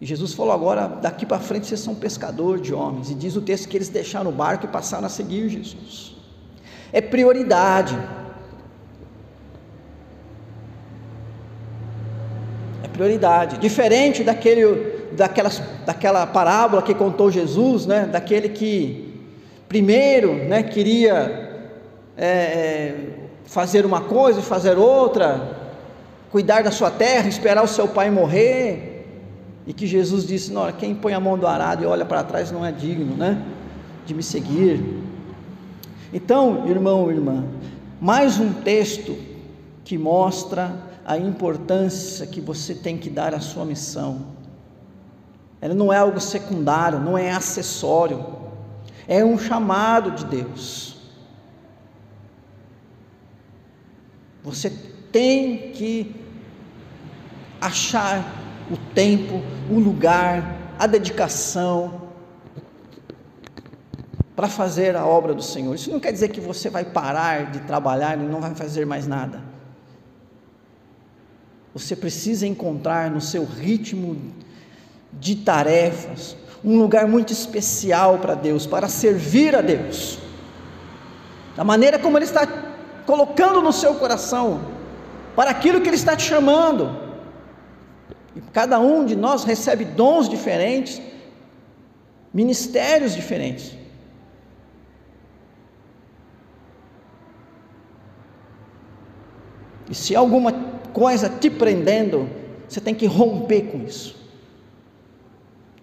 e 0.00 0.06
Jesus 0.06 0.32
falou 0.32 0.52
agora, 0.52 0.88
daqui 0.88 1.26
para 1.26 1.38
frente 1.38 1.66
vocês 1.66 1.80
são 1.80 1.94
pescadores 1.94 2.62
de 2.62 2.72
homens. 2.72 3.10
E 3.10 3.14
diz 3.14 3.36
o 3.36 3.42
texto 3.42 3.68
que 3.68 3.76
eles 3.76 3.90
deixaram 3.90 4.30
o 4.30 4.32
barco 4.32 4.64
e 4.64 4.68
passaram 4.68 5.04
a 5.04 5.10
seguir 5.10 5.48
Jesus. 5.50 6.16
É 6.90 7.02
prioridade. 7.02 7.98
Prioridade. 13.00 13.56
Diferente 13.56 14.22
daquele, 14.22 15.06
daquelas, 15.12 15.62
daquela 15.86 16.26
parábola 16.26 16.82
que 16.82 16.94
contou 16.94 17.30
Jesus, 17.30 17.86
né? 17.86 18.04
Daquele 18.04 18.50
que 18.50 19.18
primeiro, 19.66 20.34
né? 20.34 20.62
Queria 20.62 21.72
é, 22.14 22.26
é 22.26 22.94
fazer 23.46 23.86
uma 23.86 24.02
coisa 24.02 24.40
e 24.40 24.42
fazer 24.42 24.76
outra, 24.76 25.56
cuidar 26.30 26.62
da 26.62 26.70
sua 26.70 26.90
terra, 26.90 27.26
esperar 27.26 27.64
o 27.64 27.68
seu 27.68 27.88
pai 27.88 28.10
morrer 28.10 29.06
e 29.66 29.72
que 29.72 29.86
Jesus 29.86 30.26
disse: 30.26 30.52
Não, 30.52 30.70
quem 30.72 30.94
põe 30.94 31.14
a 31.14 31.20
mão 31.20 31.38
do 31.38 31.46
arado 31.46 31.82
e 31.82 31.86
olha 31.86 32.04
para 32.04 32.22
trás 32.22 32.52
não 32.52 32.66
é 32.66 32.70
digno, 32.70 33.16
né? 33.16 33.42
De 34.04 34.12
me 34.12 34.22
seguir. 34.22 34.78
Então, 36.12 36.68
irmão, 36.68 37.10
irmã, 37.10 37.44
mais 37.98 38.38
um 38.38 38.52
texto 38.52 39.16
que 39.84 39.96
mostra 39.96 40.89
a 41.10 41.18
importância 41.18 42.24
que 42.24 42.40
você 42.40 42.72
tem 42.72 42.96
que 42.96 43.10
dar 43.10 43.34
à 43.34 43.40
sua 43.40 43.64
missão. 43.64 44.26
Ela 45.60 45.74
não 45.74 45.92
é 45.92 45.96
algo 45.96 46.20
secundário, 46.20 47.00
não 47.00 47.18
é 47.18 47.32
acessório, 47.32 48.24
é 49.08 49.24
um 49.24 49.36
chamado 49.36 50.12
de 50.12 50.24
Deus. 50.26 50.98
Você 54.44 54.70
tem 55.10 55.72
que 55.72 56.14
achar 57.60 58.24
o 58.70 58.76
tempo, 58.94 59.42
o 59.68 59.80
lugar, 59.80 60.58
a 60.78 60.86
dedicação 60.86 62.02
para 64.36 64.46
fazer 64.46 64.94
a 64.94 65.04
obra 65.04 65.34
do 65.34 65.42
Senhor. 65.42 65.74
Isso 65.74 65.90
não 65.90 65.98
quer 65.98 66.12
dizer 66.12 66.28
que 66.28 66.40
você 66.40 66.70
vai 66.70 66.84
parar 66.84 67.50
de 67.50 67.58
trabalhar 67.62 68.16
e 68.16 68.22
não 68.22 68.40
vai 68.40 68.54
fazer 68.54 68.86
mais 68.86 69.08
nada. 69.08 69.49
Você 71.72 71.94
precisa 71.94 72.46
encontrar 72.46 73.10
no 73.10 73.20
seu 73.20 73.44
ritmo 73.44 74.20
de 75.12 75.36
tarefas 75.36 76.36
um 76.64 76.78
lugar 76.78 77.06
muito 77.06 77.32
especial 77.32 78.18
para 78.18 78.34
Deus, 78.34 78.66
para 78.66 78.88
servir 78.88 79.56
a 79.56 79.60
Deus. 79.60 80.18
Da 81.56 81.64
maneira 81.64 81.98
como 81.98 82.18
Ele 82.18 82.24
está 82.24 82.46
colocando 83.06 83.62
no 83.62 83.72
seu 83.72 83.94
coração, 83.94 84.60
para 85.34 85.50
aquilo 85.50 85.80
que 85.80 85.88
Ele 85.88 85.96
está 85.96 86.14
te 86.14 86.24
chamando. 86.24 87.08
Cada 88.52 88.78
um 88.78 89.04
de 89.04 89.16
nós 89.16 89.44
recebe 89.44 89.84
dons 89.84 90.28
diferentes, 90.28 91.00
ministérios 92.32 93.14
diferentes. 93.14 93.76
E 99.88 99.94
se 99.94 100.14
alguma 100.14 100.69
coisa 100.92 101.28
te 101.28 101.50
prendendo, 101.50 102.28
você 102.68 102.80
tem 102.80 102.94
que 102.94 103.06
romper 103.06 103.62
com 103.62 103.84
isso. 103.84 104.16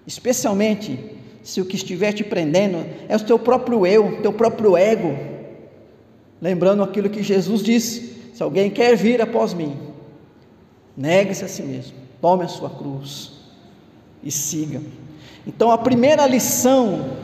Especialmente 0.05 1.17
se 1.43 1.59
o 1.59 1.65
que 1.65 1.75
estiver 1.75 2.13
te 2.13 2.23
prendendo 2.23 2.85
é 3.09 3.15
o 3.15 3.19
teu 3.19 3.37
próprio 3.37 3.85
eu, 3.85 4.21
teu 4.21 4.31
próprio 4.31 4.77
ego. 4.77 5.17
Lembrando 6.41 6.83
aquilo 6.83 7.09
que 7.09 7.23
Jesus 7.23 7.61
disse: 7.61 8.31
se 8.33 8.41
alguém 8.41 8.69
quer 8.69 8.95
vir 8.95 9.21
após 9.21 9.53
mim, 9.53 9.77
negue-se 10.95 11.43
a 11.43 11.47
si 11.47 11.63
mesmo, 11.63 11.93
tome 12.21 12.43
a 12.43 12.47
sua 12.47 12.69
cruz 12.69 13.33
e 14.23 14.31
siga. 14.31 14.81
Então 15.45 15.71
a 15.71 15.77
primeira 15.77 16.25
lição 16.27 17.17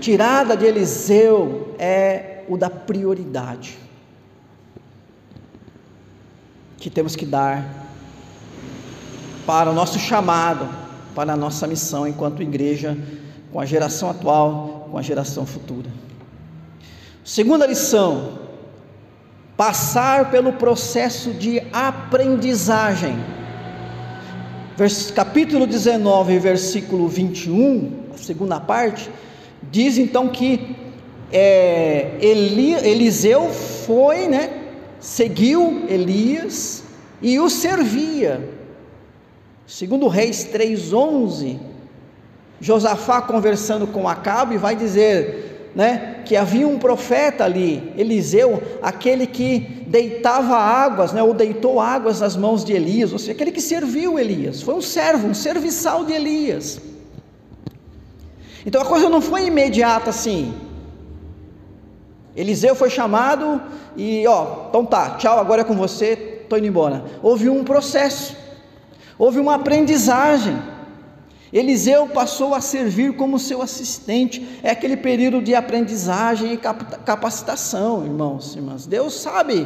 tirada 0.00 0.56
de 0.56 0.66
Eliseu 0.66 1.74
é 1.78 2.42
o 2.48 2.58
da 2.58 2.68
prioridade 2.68 3.83
que 6.84 6.90
temos 6.90 7.16
que 7.16 7.24
dar 7.24 7.88
para 9.46 9.70
o 9.70 9.72
nosso 9.72 9.98
chamado, 9.98 10.68
para 11.14 11.32
a 11.32 11.36
nossa 11.36 11.66
missão 11.66 12.06
enquanto 12.06 12.42
igreja, 12.42 12.94
com 13.50 13.58
a 13.58 13.64
geração 13.64 14.10
atual, 14.10 14.86
com 14.90 14.98
a 14.98 15.00
geração 15.00 15.46
futura. 15.46 15.88
Segunda 17.24 17.66
lição: 17.66 18.38
passar 19.56 20.30
pelo 20.30 20.52
processo 20.52 21.32
de 21.32 21.62
aprendizagem. 21.72 23.16
capítulo 25.14 25.66
19, 25.66 26.38
versículo 26.38 27.08
21, 27.08 28.10
a 28.14 28.18
segunda 28.18 28.60
parte, 28.60 29.10
diz 29.72 29.96
então 29.96 30.28
que 30.28 30.76
é, 31.32 32.18
Eli, 32.20 32.74
Eliseu 32.74 33.48
foi, 33.48 34.28
né, 34.28 34.63
seguiu 35.04 35.84
Elias 35.86 36.82
e 37.20 37.38
o 37.38 37.50
servia. 37.50 38.48
Segundo 39.66 40.08
Reis 40.08 40.44
3:11, 40.44 41.60
Josafá 42.58 43.20
conversando 43.20 43.86
com 43.86 44.08
Acabe 44.08 44.56
vai 44.56 44.74
dizer, 44.74 45.70
né, 45.74 46.22
que 46.24 46.34
havia 46.34 46.66
um 46.66 46.78
profeta 46.78 47.44
ali, 47.44 47.92
Eliseu, 47.98 48.62
aquele 48.80 49.26
que 49.26 49.84
deitava 49.86 50.56
águas, 50.56 51.12
né, 51.12 51.22
ou 51.22 51.34
deitou 51.34 51.80
águas 51.80 52.20
nas 52.20 52.34
mãos 52.34 52.64
de 52.64 52.72
Elias, 52.72 53.12
ou 53.12 53.18
seja, 53.18 53.32
aquele 53.32 53.52
que 53.52 53.60
serviu 53.60 54.18
Elias, 54.18 54.62
foi 54.62 54.74
um 54.74 54.80
servo, 54.80 55.28
um 55.28 55.34
serviçal 55.34 56.06
de 56.06 56.14
Elias. 56.14 56.80
Então 58.64 58.80
a 58.80 58.86
coisa 58.86 59.10
não 59.10 59.20
foi 59.20 59.44
imediata 59.48 60.08
assim. 60.08 60.54
Eliseu 62.36 62.74
foi 62.74 62.90
chamado 62.90 63.62
e, 63.96 64.26
ó, 64.26 64.66
então 64.68 64.84
tá, 64.84 65.16
tchau, 65.16 65.38
agora 65.38 65.60
é 65.60 65.64
com 65.64 65.76
você, 65.76 66.40
estou 66.42 66.58
indo 66.58 66.66
embora. 66.66 67.04
Houve 67.22 67.48
um 67.48 67.62
processo, 67.62 68.36
houve 69.18 69.38
uma 69.38 69.54
aprendizagem. 69.54 70.56
Eliseu 71.52 72.08
passou 72.08 72.52
a 72.52 72.60
servir 72.60 73.14
como 73.14 73.38
seu 73.38 73.62
assistente, 73.62 74.44
é 74.60 74.70
aquele 74.70 74.96
período 74.96 75.40
de 75.40 75.54
aprendizagem 75.54 76.52
e 76.52 76.56
capacitação, 76.56 78.04
irmãos, 78.04 78.56
irmãs. 78.56 78.86
Deus 78.86 79.14
sabe 79.14 79.64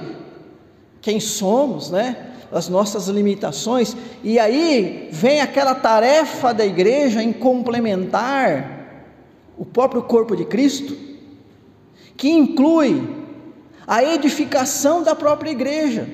quem 1.00 1.18
somos, 1.18 1.90
né? 1.90 2.26
As 2.52 2.68
nossas 2.68 3.08
limitações, 3.08 3.96
e 4.22 4.38
aí 4.38 5.08
vem 5.12 5.40
aquela 5.40 5.74
tarefa 5.74 6.52
da 6.52 6.64
igreja 6.64 7.22
em 7.22 7.32
complementar 7.32 8.78
o 9.56 9.64
próprio 9.64 10.02
corpo 10.02 10.34
de 10.36 10.44
Cristo, 10.44 11.07
que 12.18 12.28
inclui 12.28 13.08
a 13.86 14.04
edificação 14.04 15.02
da 15.02 15.14
própria 15.14 15.50
igreja. 15.50 16.06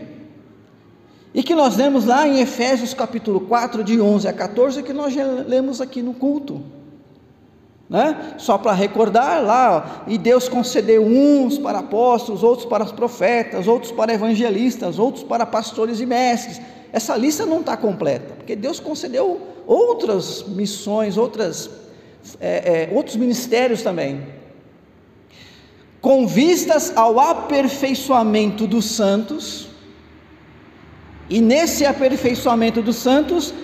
E 1.33 1.43
que 1.43 1.55
nós 1.55 1.77
lemos 1.77 2.05
lá 2.05 2.29
em 2.29 2.41
Efésios 2.41 2.95
capítulo 2.95 3.41
4, 3.41 3.83
de 3.83 4.01
11 4.01 4.29
a 4.29 4.33
14, 4.33 4.83
que 4.85 4.93
nós 4.93 5.13
já 5.13 5.25
lemos 5.25 5.81
aqui 5.81 6.01
no 6.03 6.15
culto. 6.15 6.63
Né? 7.91 8.35
Só 8.39 8.57
para 8.57 8.73
recordar 8.73 9.43
lá, 9.43 10.05
e 10.07 10.17
Deus 10.17 10.49
concedeu 10.49 11.05
uns 11.05 11.59
para 11.59 11.81
apóstolos, 11.81 12.45
outros 12.45 12.69
para 12.69 12.85
profetas, 12.85 13.67
outros 13.67 13.91
para 13.91 14.13
evangelistas, 14.13 14.99
outros 14.99 15.25
para 15.25 15.45
pastores 15.45 16.01
e 16.01 16.07
mestres. 16.07 16.61
Essa 16.93 17.17
lista 17.17 17.45
não 17.45 17.61
está 17.61 17.77
completa, 17.77 18.35
porque 18.37 18.55
Deus 18.55 18.79
concedeu 18.79 19.41
outras 19.67 20.45
missões, 20.47 21.17
outras, 21.17 21.69
é, 22.39 22.89
é, 22.91 22.95
outros 22.95 23.17
ministérios 23.17 23.83
também 23.83 24.34
com 26.05 26.27
vistas 26.27 26.93
ao 26.95 27.19
aperfeiçoamento 27.19 28.67
dos 28.67 28.85
santos, 28.85 29.69
e 31.31 31.41
nesse 31.41 31.87
aperfeiçoamento 31.87 32.83
dos 32.83 32.97
santos, 32.97 33.55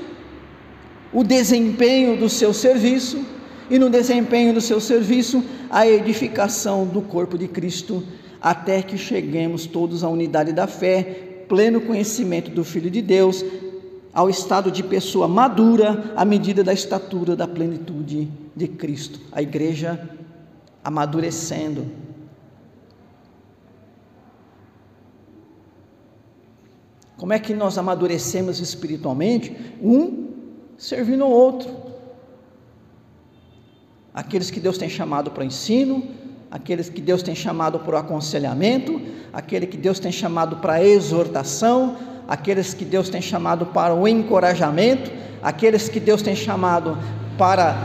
o 1.13 1.23
desempenho 1.23 2.17
do 2.17 2.31
seu 2.31 2.55
serviço, 2.55 3.23
e 3.69 3.79
no 3.79 3.91
desempenho 3.91 4.55
do 4.55 4.61
seu 4.63 4.81
serviço, 4.81 5.45
a 5.69 5.87
edificação 5.87 6.87
do 6.87 7.03
corpo 7.03 7.37
de 7.37 7.47
Cristo, 7.47 8.03
até 8.41 8.81
que 8.81 8.97
cheguemos 8.97 9.67
todos 9.67 10.03
à 10.03 10.09
unidade 10.09 10.55
da 10.55 10.67
fé, 10.67 11.45
pleno 11.47 11.83
conhecimento 11.83 12.51
do 12.51 12.65
Filho 12.65 12.91
de 12.91 13.03
Deus, 13.03 13.45
ao 14.15 14.31
estado 14.31 14.71
de 14.71 14.83
pessoa 14.83 15.29
madura, 15.29 16.15
à 16.17 16.25
medida 16.25 16.65
da 16.65 16.73
estatura 16.73 17.37
da 17.37 17.47
plenitude 17.47 18.31
de 18.57 18.67
Cristo. 18.67 19.21
A 19.31 19.43
igreja 19.43 20.09
amadurecendo, 20.83 21.85
Como 27.21 27.35
é 27.35 27.39
que 27.39 27.53
nós 27.53 27.77
amadurecemos 27.77 28.61
espiritualmente? 28.61 29.55
Um 29.83 30.29
servindo 30.79 31.23
ao 31.23 31.31
outro. 31.31 31.71
Aqueles 34.15 34.51
que 34.51 34.59
Deus 34.59 34.79
tem 34.79 34.89
chamado 34.89 35.31
para 35.31 35.43
o 35.43 35.47
ensino, 35.47 36.03
aqueles 36.51 36.89
que 36.89 36.99
Deus 36.99 37.23
tem 37.23 37.35
chamado 37.35 37.79
para 37.81 37.95
o 37.95 37.99
aconselhamento, 37.99 38.99
aquele 39.35 39.67
que 39.67 39.77
Deus 39.77 40.01
tem 40.01 40.11
chamado 40.11 40.57
para 40.57 40.73
a 40.73 40.83
exortação, 40.83 41.95
aqueles 42.27 42.73
que 42.73 42.87
Deus 42.87 43.11
tem 43.11 43.21
chamado 43.21 43.67
para 43.67 43.95
o 43.95 44.09
encorajamento, 44.09 45.11
aqueles 45.43 45.91
que 45.91 46.01
Deus 46.01 46.23
tem 46.23 46.35
chamado 46.35 46.97
para 47.37 47.77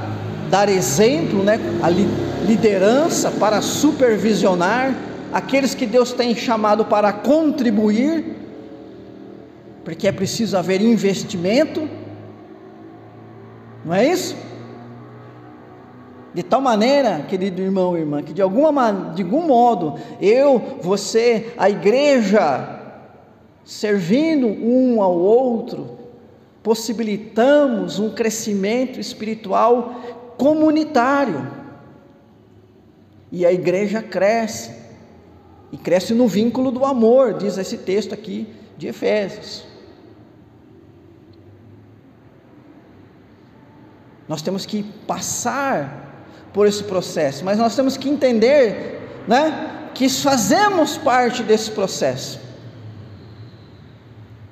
dar 0.49 0.69
exemplo, 0.69 1.43
né, 1.43 1.59
a 1.83 1.89
liderança, 1.89 3.29
para 3.31 3.61
supervisionar, 3.61 4.95
aqueles 5.33 5.75
que 5.75 5.85
Deus 5.85 6.13
tem 6.13 6.33
chamado 6.33 6.85
para 6.85 7.11
contribuir, 7.11 8.34
porque 9.85 10.07
é 10.07 10.11
preciso 10.11 10.57
haver 10.57 10.81
investimento, 10.81 11.87
não 13.85 13.93
é 13.93 14.05
isso? 14.07 14.35
De 16.33 16.41
tal 16.41 16.59
maneira, 16.59 17.21
querido 17.29 17.61
irmão 17.61 17.95
e 17.95 17.99
irmã, 18.01 18.23
que 18.23 18.33
de, 18.33 18.41
alguma, 18.41 19.13
de 19.15 19.21
algum 19.21 19.45
modo, 19.45 19.93
eu, 20.19 20.79
você, 20.81 21.53
a 21.55 21.69
igreja, 21.69 22.81
servindo 23.63 24.47
um 24.47 25.03
ao 25.03 25.15
outro, 25.15 25.97
possibilitamos 26.63 27.99
um 27.99 28.09
crescimento 28.09 28.99
espiritual 28.99 30.01
comunitário. 30.35 31.47
E 33.31 33.45
a 33.45 33.53
igreja 33.53 34.01
cresce, 34.01 34.71
e 35.71 35.77
cresce 35.77 36.13
no 36.15 36.27
vínculo 36.27 36.71
do 36.71 36.83
amor, 36.83 37.35
diz 37.35 37.57
esse 37.57 37.77
texto 37.77 38.13
aqui 38.13 38.47
de 38.77 38.87
Efésios. 38.87 39.74
Nós 44.27 44.41
temos 44.41 44.65
que 44.65 44.83
passar 45.05 46.05
por 46.53 46.67
esse 46.67 46.83
processo, 46.83 47.43
mas 47.43 47.57
nós 47.57 47.75
temos 47.75 47.97
que 47.97 48.09
entender, 48.09 49.23
né, 49.27 49.89
que 49.93 50.09
fazemos 50.09 50.97
parte 50.97 51.43
desse 51.43 51.69
processo. 51.71 52.39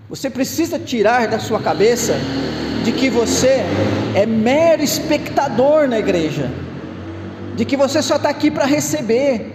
Você 0.09 0.29
precisa 0.29 0.77
tirar 0.77 1.27
da 1.27 1.39
sua 1.39 1.59
cabeça 1.59 2.13
de 2.83 2.91
que 2.91 3.09
você 3.09 3.61
é 4.13 4.25
mero 4.25 4.83
espectador 4.83 5.87
na 5.87 5.97
igreja, 5.97 6.51
de 7.55 7.65
que 7.65 7.75
você 7.75 8.01
só 8.01 8.17
está 8.17 8.29
aqui 8.29 8.51
para 8.51 8.65
receber, 8.65 9.51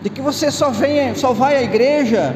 de 0.00 0.08
que 0.08 0.22
você 0.22 0.50
só 0.50 0.70
vem, 0.70 1.14
só 1.14 1.32
vai 1.32 1.56
à 1.56 1.62
igreja, 1.62 2.34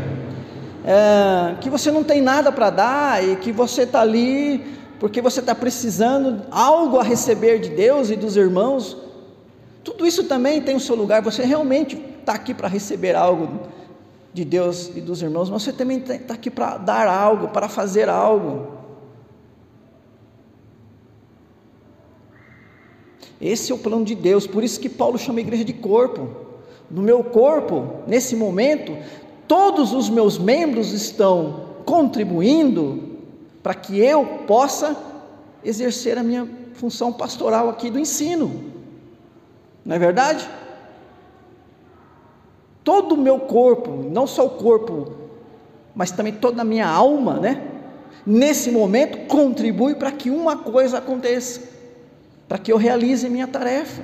é, 0.84 1.54
que 1.60 1.70
você 1.70 1.90
não 1.90 2.02
tem 2.02 2.20
nada 2.20 2.50
para 2.50 2.68
dar 2.70 3.24
e 3.24 3.36
que 3.36 3.52
você 3.52 3.82
está 3.82 4.00
ali 4.00 4.79
porque 5.00 5.22
você 5.22 5.40
está 5.40 5.54
precisando 5.54 6.42
algo 6.50 6.98
a 6.98 7.02
receber 7.02 7.58
de 7.58 7.70
Deus 7.70 8.10
e 8.10 8.16
dos 8.16 8.36
irmãos. 8.36 8.98
Tudo 9.82 10.06
isso 10.06 10.24
também 10.24 10.60
tem 10.60 10.76
o 10.76 10.80
seu 10.80 10.94
lugar. 10.94 11.22
Você 11.22 11.42
realmente 11.42 11.96
está 11.96 12.34
aqui 12.34 12.52
para 12.52 12.68
receber 12.68 13.16
algo 13.16 13.60
de 14.32 14.44
Deus 14.44 14.92
e 14.94 15.00
dos 15.00 15.22
irmãos, 15.22 15.48
mas 15.48 15.62
você 15.62 15.72
também 15.72 15.98
está 15.98 16.34
aqui 16.34 16.50
para 16.50 16.76
dar 16.76 17.08
algo, 17.08 17.48
para 17.48 17.66
fazer 17.66 18.10
algo. 18.10 18.78
Esse 23.40 23.72
é 23.72 23.74
o 23.74 23.78
plano 23.78 24.04
de 24.04 24.14
Deus, 24.14 24.46
por 24.46 24.62
isso 24.62 24.78
que 24.78 24.90
Paulo 24.90 25.18
chama 25.18 25.38
a 25.38 25.40
igreja 25.40 25.64
de 25.64 25.72
corpo. 25.72 26.28
No 26.90 27.00
meu 27.00 27.24
corpo, 27.24 28.02
nesse 28.06 28.36
momento, 28.36 28.94
todos 29.48 29.94
os 29.94 30.10
meus 30.10 30.38
membros 30.38 30.92
estão 30.92 31.70
contribuindo 31.86 33.09
para 33.62 33.74
que 33.74 33.98
eu 33.98 34.24
possa 34.46 34.96
exercer 35.62 36.16
a 36.16 36.22
minha 36.22 36.48
função 36.74 37.12
pastoral 37.12 37.68
aqui 37.68 37.90
do 37.90 37.98
ensino. 37.98 38.72
Não 39.84 39.96
é 39.96 39.98
verdade? 39.98 40.48
Todo 42.82 43.14
o 43.14 43.18
meu 43.18 43.40
corpo, 43.40 43.90
não 43.90 44.26
só 44.26 44.46
o 44.46 44.50
corpo, 44.50 45.14
mas 45.94 46.10
também 46.10 46.32
toda 46.32 46.62
a 46.62 46.64
minha 46.64 46.88
alma, 46.88 47.38
né? 47.38 47.66
Nesse 48.24 48.70
momento 48.70 49.26
contribui 49.26 49.94
para 49.94 50.10
que 50.12 50.30
uma 50.30 50.56
coisa 50.56 50.98
aconteça, 50.98 51.62
para 52.48 52.58
que 52.58 52.72
eu 52.72 52.76
realize 52.76 53.28
minha 53.28 53.46
tarefa. 53.46 54.02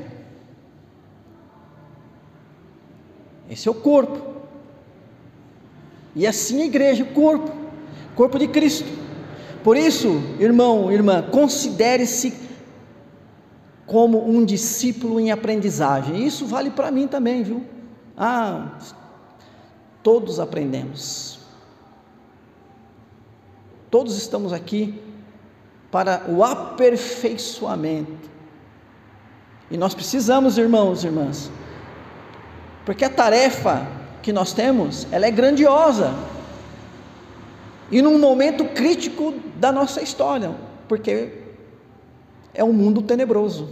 Esse 3.48 3.68
é 3.68 3.70
o 3.70 3.74
corpo. 3.74 4.34
E 6.14 6.26
assim 6.26 6.62
a 6.62 6.66
igreja, 6.66 7.04
o 7.04 7.08
corpo, 7.08 7.50
corpo 8.14 8.38
de 8.38 8.48
Cristo. 8.48 9.05
Por 9.66 9.76
isso, 9.76 10.22
irmão, 10.38 10.92
irmã, 10.92 11.22
considere-se 11.22 12.32
como 13.84 14.24
um 14.24 14.44
discípulo 14.44 15.18
em 15.18 15.32
aprendizagem. 15.32 16.24
Isso 16.24 16.46
vale 16.46 16.70
para 16.70 16.88
mim 16.92 17.08
também, 17.08 17.42
viu? 17.42 17.64
Ah, 18.16 18.78
todos 20.04 20.38
aprendemos. 20.38 21.40
Todos 23.90 24.16
estamos 24.16 24.52
aqui 24.52 25.02
para 25.90 26.22
o 26.28 26.44
aperfeiçoamento. 26.44 28.30
E 29.68 29.76
nós 29.76 29.96
precisamos, 29.96 30.58
irmãos 30.58 31.02
e 31.02 31.08
irmãs, 31.08 31.50
porque 32.84 33.04
a 33.04 33.10
tarefa 33.10 33.84
que 34.22 34.32
nós 34.32 34.52
temos, 34.52 35.08
ela 35.10 35.26
é 35.26 35.30
grandiosa. 35.32 36.14
E 37.90 38.00
num 38.00 38.16
momento 38.20 38.64
crítico 38.66 39.34
da 39.56 39.72
nossa 39.72 40.02
história, 40.02 40.54
porque 40.88 41.32
é 42.54 42.62
um 42.62 42.72
mundo 42.72 43.02
tenebroso. 43.02 43.68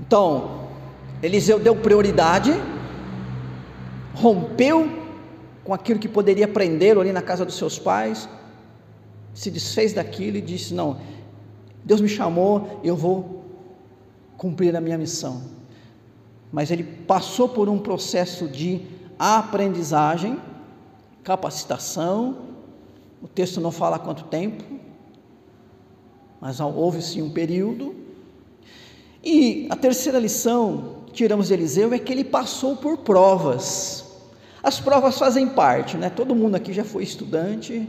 Então, 0.00 0.68
Eliseu 1.22 1.58
deu 1.58 1.74
prioridade, 1.74 2.52
rompeu 4.14 4.88
com 5.64 5.74
aquilo 5.74 5.98
que 5.98 6.08
poderia 6.08 6.46
prendê-lo 6.46 7.00
ali 7.00 7.12
na 7.12 7.22
casa 7.22 7.44
dos 7.44 7.56
seus 7.56 7.78
pais, 7.78 8.28
se 9.34 9.50
desfez 9.50 9.92
daquilo 9.92 10.36
e 10.36 10.40
disse: 10.40 10.72
Não, 10.72 11.00
Deus 11.84 12.00
me 12.00 12.08
chamou, 12.08 12.80
eu 12.84 12.94
vou 12.94 13.44
cumprir 14.36 14.76
a 14.76 14.80
minha 14.80 14.96
missão. 14.96 15.55
Mas 16.56 16.70
ele 16.70 16.84
passou 16.84 17.50
por 17.50 17.68
um 17.68 17.78
processo 17.78 18.48
de 18.48 18.80
aprendizagem, 19.18 20.40
capacitação, 21.22 22.34
o 23.20 23.28
texto 23.28 23.60
não 23.60 23.70
fala 23.70 23.98
quanto 23.98 24.24
tempo, 24.24 24.64
mas 26.40 26.58
houve 26.58 27.02
sim 27.02 27.20
um 27.20 27.28
período. 27.28 27.94
E 29.22 29.66
a 29.68 29.76
terceira 29.76 30.18
lição 30.18 31.02
que 31.08 31.12
tiramos 31.12 31.48
de 31.48 31.52
Eliseu 31.52 31.92
é 31.92 31.98
que 31.98 32.10
ele 32.10 32.24
passou 32.24 32.74
por 32.74 32.96
provas. 32.96 34.06
As 34.62 34.80
provas 34.80 35.18
fazem 35.18 35.46
parte, 35.50 35.98
né? 35.98 36.08
Todo 36.08 36.34
mundo 36.34 36.54
aqui 36.54 36.72
já 36.72 36.84
foi 36.84 37.02
estudante, 37.02 37.86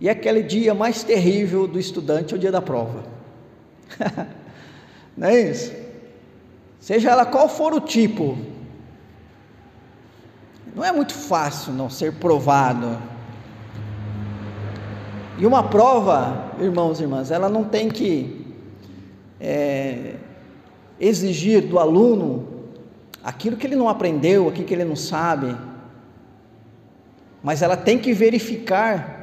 e 0.00 0.08
aquele 0.08 0.42
dia 0.42 0.72
mais 0.72 1.04
terrível 1.04 1.66
do 1.66 1.78
estudante 1.78 2.32
é 2.32 2.38
o 2.38 2.40
dia 2.40 2.50
da 2.50 2.62
prova. 2.62 3.04
Não 5.14 5.28
é 5.28 5.42
isso? 5.42 5.79
Seja 6.80 7.10
ela 7.10 7.26
qual 7.26 7.48
for 7.48 7.74
o 7.74 7.80
tipo, 7.80 8.38
não 10.74 10.82
é 10.82 10.90
muito 10.90 11.12
fácil 11.12 11.74
não 11.74 11.90
ser 11.90 12.14
provado. 12.14 12.98
E 15.38 15.44
uma 15.44 15.62
prova, 15.62 16.52
irmãos 16.58 16.98
e 16.98 17.02
irmãs, 17.02 17.30
ela 17.30 17.48
não 17.48 17.64
tem 17.64 17.88
que 17.88 18.46
é, 19.38 20.14
exigir 20.98 21.62
do 21.62 21.78
aluno 21.78 22.48
aquilo 23.22 23.56
que 23.56 23.66
ele 23.66 23.76
não 23.76 23.88
aprendeu, 23.88 24.48
aquilo 24.48 24.66
que 24.66 24.74
ele 24.74 24.84
não 24.84 24.96
sabe, 24.96 25.54
mas 27.42 27.62
ela 27.62 27.76
tem 27.76 27.98
que 27.98 28.12
verificar 28.12 29.18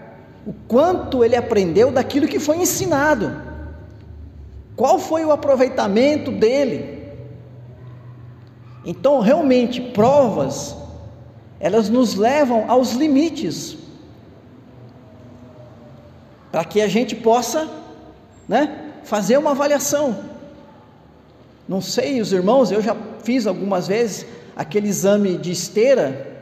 o 0.45 0.53
quanto 0.67 1.23
ele 1.23 1.35
aprendeu 1.35 1.91
daquilo 1.91 2.27
que 2.27 2.39
foi 2.39 2.57
ensinado. 2.57 3.41
Qual 4.75 4.99
foi 4.99 5.25
o 5.25 5.31
aproveitamento 5.31 6.31
dele? 6.31 6.96
Então, 8.87 9.19
realmente, 9.19 9.81
provas, 9.81 10.73
elas 11.59 11.89
nos 11.89 12.15
levam 12.15 12.71
aos 12.71 12.93
limites, 12.93 13.75
para 16.49 16.63
que 16.63 16.79
a 16.79 16.87
gente 16.87 17.13
possa, 17.13 17.69
né, 18.47 18.93
fazer 19.03 19.37
uma 19.37 19.51
avaliação. 19.51 20.17
Não 21.67 21.81
sei, 21.81 22.21
os 22.21 22.31
irmãos, 22.31 22.71
eu 22.71 22.81
já 22.81 22.95
fiz 23.25 23.45
algumas 23.45 23.89
vezes 23.89 24.25
aquele 24.55 24.87
exame 24.87 25.37
de 25.37 25.51
esteira, 25.51 26.39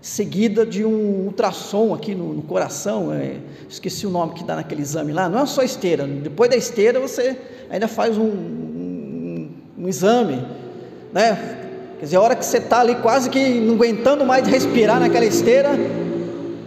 seguida 0.00 0.64
de 0.64 0.86
um 0.86 1.26
ultrassom 1.26 1.92
aqui 1.92 2.14
no, 2.14 2.32
no 2.32 2.42
coração, 2.42 3.12
é, 3.12 3.36
esqueci 3.68 4.06
o 4.06 4.10
nome 4.10 4.32
que 4.32 4.42
dá 4.42 4.56
naquele 4.56 4.80
exame 4.80 5.12
lá, 5.12 5.28
não 5.28 5.40
é 5.40 5.46
só 5.46 5.62
esteira, 5.62 6.06
depois 6.06 6.48
da 6.48 6.56
esteira 6.56 6.98
você 6.98 7.38
ainda 7.68 7.88
faz 7.88 8.16
um, 8.16 8.24
um, 8.24 9.50
um 9.80 9.86
exame, 9.86 10.42
né? 11.12 11.60
Quer 11.98 12.04
dizer, 12.04 12.16
a 12.16 12.20
hora 12.20 12.36
que 12.36 12.44
você 12.44 12.58
está 12.58 12.80
ali 12.80 12.96
quase 12.96 13.30
que 13.30 13.60
não 13.60 13.74
aguentando 13.74 14.24
mais 14.24 14.46
respirar 14.46 15.00
naquela 15.00 15.24
esteira, 15.24 15.70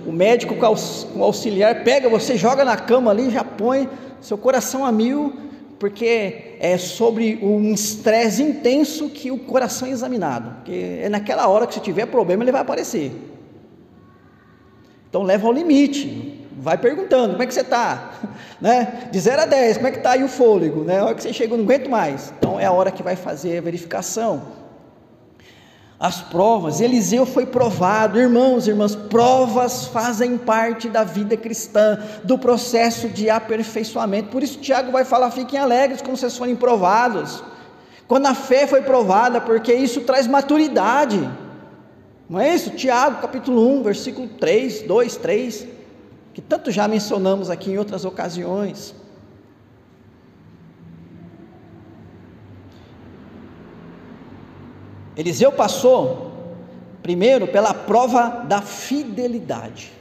o 0.06 0.12
médico 0.12 0.56
com 0.56 1.20
o 1.20 1.24
auxiliar 1.24 1.84
pega 1.84 2.10
você, 2.10 2.38
joga 2.38 2.64
na 2.64 2.78
cama 2.78 3.12
ali, 3.12 3.30
já 3.30 3.44
põe 3.44 3.90
seu 4.22 4.38
coração 4.38 4.86
a 4.86 4.92
mil, 4.92 5.34
porque 5.80 6.56
é 6.60 6.78
sobre 6.78 7.40
um 7.42 7.74
estresse 7.74 8.42
intenso 8.42 9.10
que 9.10 9.32
o 9.32 9.38
coração 9.38 9.88
é 9.88 9.92
examinado, 9.92 10.56
porque 10.56 11.00
é 11.02 11.10
naquela 11.10 11.48
hora 11.48 11.68
que 11.68 11.76
se 11.76 11.80
tiver 11.82 12.08
problema 12.08 12.44
ele 12.44 12.52
vai 12.52 12.62
aparecer. 12.62 13.12
Então 15.10 15.24
leva 15.24 15.48
ao 15.48 15.54
limite, 15.54 16.46
vai 16.58 16.78
perguntando, 16.78 17.32
como 17.32 17.44
é 17.44 17.46
que 17.46 17.54
você 17.54 17.62
está? 17.62 18.14
Né? 18.60 19.08
De 19.12 19.20
0 19.20 19.44
a 19.44 19.46
10, 19.46 19.78
como 19.78 19.88
é 19.88 19.92
que 19.92 19.98
está 19.98 20.14
aí 20.14 20.24
o 20.24 20.28
fôlego? 20.28 20.84
Né? 20.84 20.98
A 20.98 21.06
hora 21.06 21.14
que 21.14 21.22
você 21.22 21.32
chega, 21.32 21.54
eu 21.54 21.58
não 21.60 21.64
aguento 21.64 21.88
mais. 21.92 22.34
Então 22.40 22.60
é 22.60 22.66
a 22.66 22.72
hora 22.72 22.90
que 22.90 23.04
vai 23.04 23.16
fazer 23.16 23.60
a 23.60 23.62
verificação. 23.62 24.42
As 26.00 26.22
provas, 26.22 26.80
Eliseu 26.80 27.26
foi 27.26 27.48
provado, 27.48 28.20
irmãos 28.20 28.68
e 28.68 28.70
irmãs, 28.70 28.96
provas 28.96 29.86
fazem 29.86 30.38
parte 30.38 30.88
da 30.88 31.04
vida 31.04 31.36
cristã, 31.36 31.98
do 32.24 32.38
processo 32.38 33.10
de 33.10 33.32
aperfeiçoamento. 33.32 34.30
Por 34.30 34.44
isso, 34.44 34.60
Tiago 34.60 34.92
vai 34.92 35.04
falar: 35.04 35.32
fiquem 35.32 35.60
alegres 35.60 36.02
quando 36.02 36.18
vocês 36.18 36.38
forem 36.38 36.56
provados. 36.56 37.44
Quando 38.08 38.28
a 38.28 38.36
fé 38.36 38.68
foi 38.68 38.84
provada, 38.84 39.42
porque 39.42 39.74
isso 39.74 40.02
traz 40.02 40.28
maturidade. 40.28 41.30
Não 42.30 42.40
é 42.40 42.54
isso? 42.54 42.70
Tiago, 42.70 43.20
capítulo 43.20 43.80
1, 43.80 43.84
versículo 43.84 44.28
3, 44.28 44.84
2, 44.84 45.18
3, 45.18 45.68
que 46.34 46.42
tanto 46.42 46.72
já 46.72 46.88
mencionamos 46.88 47.50
aqui 47.50 47.72
em 47.72 47.78
outras 47.78 48.06
ocasiões. 48.06 48.94
Eliseu 55.18 55.52
passou 55.52 56.32
primeiro 57.02 57.48
pela 57.48 57.74
prova 57.74 58.46
da 58.48 58.62
fidelidade. 58.62 59.92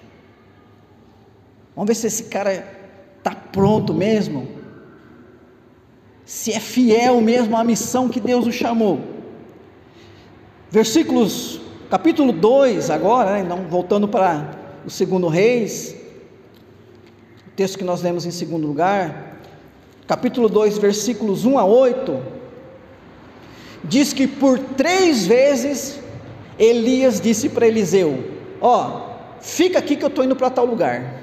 Vamos 1.75 1.89
ver 1.89 1.95
se 1.95 2.07
esse 2.07 2.25
cara 2.25 2.67
está 3.19 3.35
pronto 3.35 3.95
mesmo, 3.95 4.49
se 6.25 6.53
é 6.53 6.61
fiel 6.61 7.21
mesmo 7.21 7.57
à 7.57 7.65
missão 7.65 8.09
que 8.09 8.21
Deus 8.21 8.47
o 8.47 8.53
chamou. 8.53 9.01
Versículos 10.71 11.61
capítulo 11.89 12.33
2, 12.33 12.91
agora, 12.91 13.43
né, 13.43 13.67
voltando 13.71 14.09
para 14.09 14.51
o 14.85 14.91
segundo 14.91 15.29
Reis, 15.29 15.97
o 17.47 17.51
texto 17.57 17.79
que 17.79 17.85
nós 17.85 18.03
lemos 18.03 18.27
em 18.27 18.31
segundo 18.31 18.67
lugar, 18.67 19.39
capítulo 20.07 20.49
2, 20.49 20.79
versículos 20.79 21.45
1 21.45 21.59
a 21.59 21.65
8, 21.65 22.36
diz 23.89 24.13
que 24.13 24.27
por 24.27 24.59
três 24.59 25.27
vezes 25.27 26.01
Elias 26.59 27.21
disse 27.21 27.49
para 27.49 27.67
Eliseu: 27.67 28.33
Ó, 28.61 28.89
oh, 28.89 29.41
fica 29.41 29.79
aqui 29.79 29.97
que 29.97 30.05
eu 30.05 30.09
estou 30.09 30.25
indo 30.25 30.37
para 30.37 30.51
tal 30.51 30.65
lugar. 30.65 31.23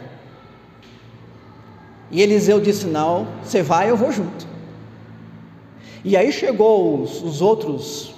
E 2.12 2.22
Eliseu 2.22 2.60
disse: 2.60 2.86
Não, 2.86 3.28
você 3.44 3.62
vai, 3.62 3.90
eu 3.90 3.98
vou 3.98 4.12
junto. 4.12 4.48
E 6.04 6.18
aí 6.18 6.32
chegou 6.32 7.02
os, 7.02 7.24
os 7.24 7.42
outros 7.42 8.14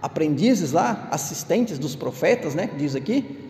aprendizes 0.00 0.72
lá, 0.72 1.08
assistentes 1.10 1.78
dos 1.78 1.96
profetas, 1.96 2.54
né? 2.54 2.70
Diz 2.76 2.94
aqui. 2.94 3.44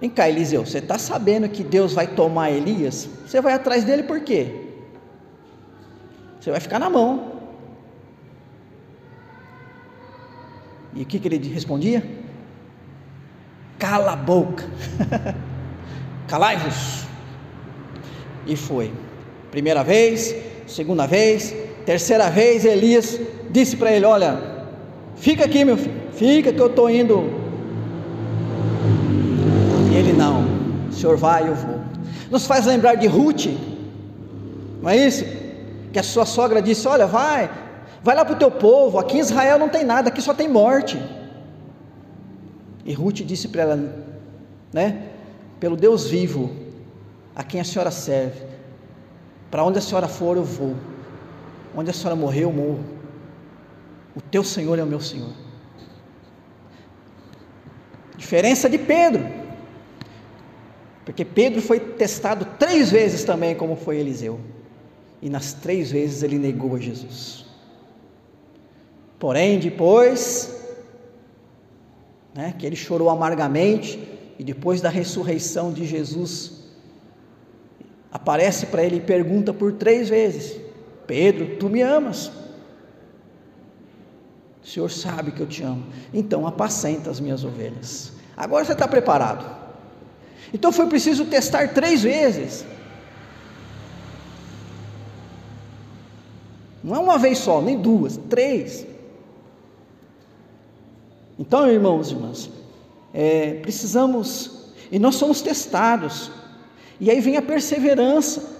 Vem 0.00 0.10
cá, 0.10 0.28
Eliseu, 0.28 0.64
você 0.64 0.78
está 0.78 0.96
sabendo 0.96 1.48
que 1.48 1.64
Deus 1.64 1.92
vai 1.92 2.06
tomar 2.06 2.50
Elias? 2.50 3.08
Você 3.26 3.40
vai 3.40 3.54
atrás 3.54 3.82
dele 3.82 4.04
por 4.04 4.20
quê? 4.20 4.68
Você 6.38 6.52
vai 6.52 6.60
ficar 6.60 6.78
na 6.78 6.88
mão. 6.88 7.37
E 10.98 11.02
o 11.02 11.06
que, 11.06 11.20
que 11.20 11.28
ele 11.28 11.48
respondia? 11.48 12.02
Cala 13.78 14.14
a 14.14 14.16
boca. 14.16 14.64
Calai-vos. 16.26 17.06
E 18.44 18.56
foi. 18.56 18.92
Primeira 19.52 19.84
vez, 19.84 20.34
segunda 20.66 21.06
vez, 21.06 21.54
terceira 21.86 22.28
vez, 22.28 22.64
Elias 22.64 23.20
disse 23.48 23.76
para 23.76 23.92
ele: 23.92 24.06
Olha, 24.06 24.40
fica 25.14 25.44
aqui, 25.44 25.64
meu 25.64 25.76
filho, 25.76 26.00
fica 26.12 26.52
que 26.52 26.60
eu 26.60 26.66
estou 26.66 26.90
indo. 26.90 27.30
E 29.92 29.94
ele: 29.94 30.12
Não, 30.12 30.44
o 30.88 30.92
senhor 30.92 31.16
vai, 31.16 31.48
eu 31.48 31.54
vou. 31.54 31.78
Nos 32.28 32.44
faz 32.44 32.66
lembrar 32.66 32.96
de 32.96 33.06
Ruth, 33.06 33.46
não 34.82 34.90
é 34.90 34.96
isso? 34.96 35.24
Que 35.92 36.00
a 36.00 36.02
sua 36.02 36.26
sogra 36.26 36.60
disse: 36.60 36.88
Olha, 36.88 37.06
vai, 37.06 37.48
vai 38.02 38.14
lá 38.14 38.24
para 38.24 38.34
o 38.34 38.38
teu 38.38 38.50
povo, 38.50 38.98
aqui 38.98 39.16
em 39.16 39.20
Israel 39.20 39.58
não 39.58 39.68
tem 39.68 39.84
nada, 39.84 40.08
aqui 40.08 40.22
só 40.22 40.34
tem 40.34 40.48
morte. 40.48 40.98
E 42.84 42.92
Ruth 42.92 43.16
disse 43.16 43.48
para 43.48 43.62
ela, 43.62 43.94
né? 44.72 45.08
Pelo 45.60 45.76
Deus 45.76 46.08
vivo, 46.08 46.50
a 47.34 47.42
quem 47.42 47.60
a 47.60 47.64
senhora 47.64 47.90
serve, 47.90 48.42
para 49.50 49.64
onde 49.64 49.78
a 49.78 49.82
senhora 49.82 50.08
for, 50.08 50.36
eu 50.36 50.44
vou. 50.44 50.74
Onde 51.74 51.90
a 51.90 51.92
senhora 51.92 52.16
morrer, 52.16 52.44
eu 52.44 52.52
morro. 52.52 52.84
O 54.14 54.20
teu 54.20 54.42
Senhor 54.42 54.78
é 54.78 54.82
o 54.82 54.86
meu 54.86 55.00
Senhor. 55.00 55.32
Diferença 58.16 58.68
de 58.68 58.78
Pedro. 58.78 59.26
Porque 61.04 61.24
Pedro 61.24 61.62
foi 61.62 61.78
testado 61.78 62.44
três 62.58 62.90
vezes 62.90 63.24
também, 63.24 63.54
como 63.54 63.76
foi 63.76 63.96
Eliseu. 63.98 64.40
E 65.22 65.30
nas 65.30 65.52
três 65.52 65.90
vezes 65.90 66.22
ele 66.22 66.38
negou 66.38 66.74
a 66.74 66.78
Jesus. 66.78 67.46
Porém, 69.18 69.58
depois, 69.58 70.54
né, 72.34 72.54
que 72.56 72.64
ele 72.64 72.76
chorou 72.76 73.10
amargamente, 73.10 73.98
e 74.38 74.44
depois 74.44 74.80
da 74.80 74.88
ressurreição 74.88 75.72
de 75.72 75.84
Jesus, 75.84 76.52
aparece 78.12 78.66
para 78.66 78.84
ele 78.84 78.96
e 78.96 79.00
pergunta 79.00 79.52
por 79.52 79.72
três 79.72 80.08
vezes: 80.08 80.60
Pedro, 81.06 81.56
tu 81.56 81.68
me 81.68 81.82
amas? 81.82 82.30
O 84.62 84.66
Senhor 84.66 84.90
sabe 84.90 85.32
que 85.32 85.40
eu 85.40 85.46
te 85.46 85.62
amo, 85.62 85.86
então 86.12 86.46
apacenta 86.46 87.10
as 87.10 87.18
minhas 87.18 87.42
ovelhas. 87.42 88.12
Agora 88.36 88.64
você 88.64 88.72
está 88.72 88.86
preparado. 88.86 89.58
Então 90.52 90.70
foi 90.70 90.86
preciso 90.86 91.24
testar 91.26 91.74
três 91.74 92.02
vezes. 92.02 92.64
Não 96.82 96.94
é 96.94 96.98
uma 96.98 97.18
vez 97.18 97.38
só, 97.38 97.60
nem 97.60 97.80
duas, 97.80 98.16
três. 98.16 98.86
Então, 101.38 101.70
irmãos 101.70 102.10
e 102.10 102.14
irmãs, 102.14 102.50
é, 103.14 103.54
precisamos, 103.62 104.72
e 104.90 104.98
nós 104.98 105.14
somos 105.14 105.40
testados, 105.40 106.30
e 107.00 107.10
aí 107.10 107.20
vem 107.20 107.36
a 107.36 107.42
perseverança. 107.42 108.58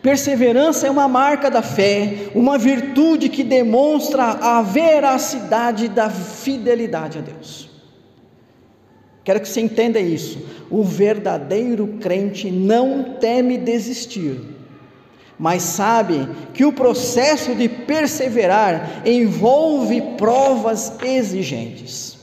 Perseverança 0.00 0.86
é 0.86 0.90
uma 0.90 1.08
marca 1.08 1.50
da 1.50 1.60
fé, 1.60 2.30
uma 2.34 2.56
virtude 2.56 3.28
que 3.28 3.42
demonstra 3.42 4.24
a 4.24 4.62
veracidade 4.62 5.88
da 5.88 6.08
fidelidade 6.08 7.18
a 7.18 7.20
Deus. 7.20 7.68
Quero 9.24 9.40
que 9.40 9.48
você 9.48 9.60
entenda 9.60 9.98
isso. 9.98 10.38
O 10.70 10.84
verdadeiro 10.84 11.98
crente 12.00 12.50
não 12.50 13.16
teme 13.20 13.58
desistir, 13.58 14.40
mas 15.38 15.62
sabe 15.62 16.28
que 16.52 16.64
o 16.64 16.72
processo 16.72 17.54
de 17.54 17.68
perseverar 17.68 19.02
envolve 19.06 20.00
provas 20.16 21.00
exigentes. 21.02 22.18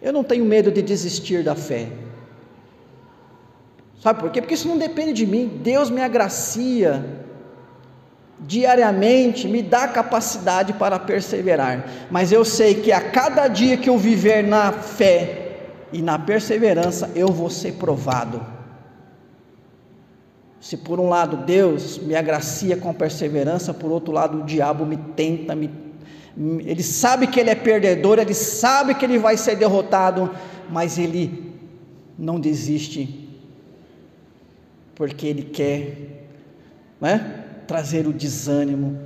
Eu 0.00 0.12
não 0.12 0.22
tenho 0.22 0.44
medo 0.44 0.70
de 0.70 0.80
desistir 0.80 1.42
da 1.42 1.56
fé. 1.56 1.88
Sabe 4.00 4.20
por 4.20 4.30
quê? 4.30 4.40
Porque 4.40 4.54
isso 4.54 4.68
não 4.68 4.78
depende 4.78 5.12
de 5.12 5.26
mim. 5.26 5.60
Deus 5.60 5.90
me 5.90 6.00
agracia 6.00 7.04
diariamente, 8.38 9.48
me 9.48 9.60
dá 9.60 9.88
capacidade 9.88 10.72
para 10.74 11.00
perseverar. 11.00 11.84
Mas 12.08 12.30
eu 12.30 12.44
sei 12.44 12.76
que 12.76 12.92
a 12.92 13.00
cada 13.00 13.48
dia 13.48 13.76
que 13.76 13.90
eu 13.90 13.98
viver 13.98 14.44
na 14.44 14.70
fé 14.70 15.56
e 15.92 16.00
na 16.00 16.16
perseverança, 16.16 17.10
eu 17.16 17.28
vou 17.28 17.50
ser 17.50 17.72
provado. 17.72 18.57
Se 20.60 20.76
por 20.76 20.98
um 20.98 21.08
lado 21.08 21.36
Deus 21.38 21.98
me 21.98 22.14
agracia 22.14 22.76
com 22.76 22.92
perseverança, 22.92 23.72
por 23.72 23.90
outro 23.90 24.12
lado 24.12 24.40
o 24.40 24.44
diabo 24.44 24.84
me 24.84 24.96
tenta, 24.96 25.54
me, 25.54 25.70
ele 26.64 26.82
sabe 26.82 27.26
que 27.26 27.40
ele 27.40 27.50
é 27.50 27.54
perdedor, 27.54 28.18
ele 28.18 28.34
sabe 28.34 28.94
que 28.94 29.04
ele 29.04 29.18
vai 29.18 29.36
ser 29.36 29.56
derrotado, 29.56 30.30
mas 30.68 30.98
ele 30.98 31.54
não 32.18 32.38
desiste 32.40 33.28
porque 34.98 35.28
ele 35.28 35.44
quer 35.44 36.26
né, 37.00 37.44
trazer 37.68 38.08
o 38.08 38.12
desânimo, 38.12 38.98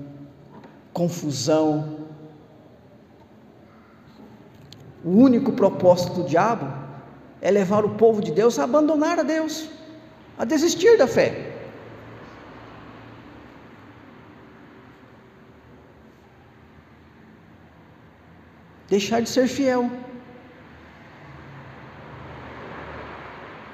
confusão. 0.91 1.99
O 5.05 5.11
único 5.11 5.53
propósito 5.53 6.23
do 6.23 6.25
diabo 6.25 6.67
é 7.43 7.51
levar 7.51 7.85
o 7.85 7.91
povo 7.91 8.23
de 8.23 8.33
Deus 8.33 8.59
a 8.59 8.65
abandonar 8.65 9.19
a 9.19 9.23
Deus, 9.23 9.69
a 10.39 10.45
desistir 10.45 10.97
da 10.97 11.07
fé. 11.07 11.53
Deixar 18.89 19.21
de 19.21 19.29
ser 19.29 19.49
fiel. 19.49 19.91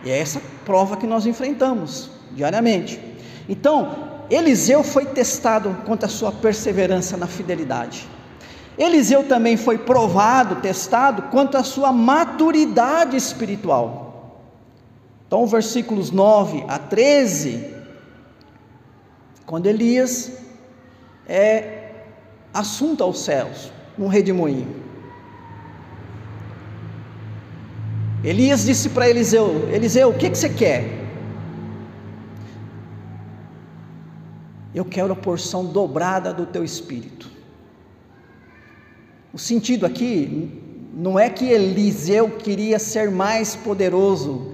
E 0.04 0.10
é 0.10 0.18
essa 0.18 0.40
prova 0.64 0.96
que 0.96 1.06
nós 1.06 1.26
enfrentamos 1.26 2.10
diariamente. 2.32 3.00
Então, 3.48 4.24
Eliseu 4.30 4.84
foi 4.84 5.06
testado 5.06 5.76
quanto 5.84 6.04
à 6.04 6.08
sua 6.08 6.30
perseverança 6.30 7.16
na 7.16 7.26
fidelidade. 7.26 8.08
Eliseu 8.78 9.24
também 9.24 9.56
foi 9.56 9.76
provado, 9.76 10.56
testado 10.56 11.22
quanto 11.22 11.56
à 11.56 11.64
sua 11.64 11.92
maturidade 11.92 13.16
espiritual. 13.16 14.07
Então, 15.28 15.46
versículos 15.46 16.10
9 16.10 16.64
a 16.66 16.78
13, 16.78 17.74
quando 19.44 19.66
Elias 19.66 20.32
é 21.26 21.92
assunto 22.52 23.04
aos 23.04 23.20
céus, 23.20 23.70
num 23.98 24.08
redemoinho. 24.08 24.74
Elias 28.24 28.64
disse 28.64 28.88
para 28.88 29.08
Eliseu: 29.08 29.68
Eliseu, 29.70 30.08
o 30.08 30.14
que, 30.14 30.30
que 30.30 30.38
você 30.38 30.48
quer? 30.48 31.06
Eu 34.74 34.84
quero 34.84 35.12
a 35.12 35.16
porção 35.16 35.66
dobrada 35.66 36.32
do 36.32 36.46
teu 36.46 36.64
espírito. 36.64 37.30
O 39.32 39.38
sentido 39.38 39.84
aqui 39.84 40.62
não 40.94 41.18
é 41.18 41.28
que 41.28 41.44
Eliseu 41.44 42.30
queria 42.30 42.78
ser 42.78 43.10
mais 43.10 43.54
poderoso, 43.54 44.47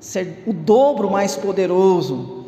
ser 0.00 0.42
o 0.46 0.52
dobro 0.52 1.10
mais 1.10 1.36
poderoso 1.36 2.46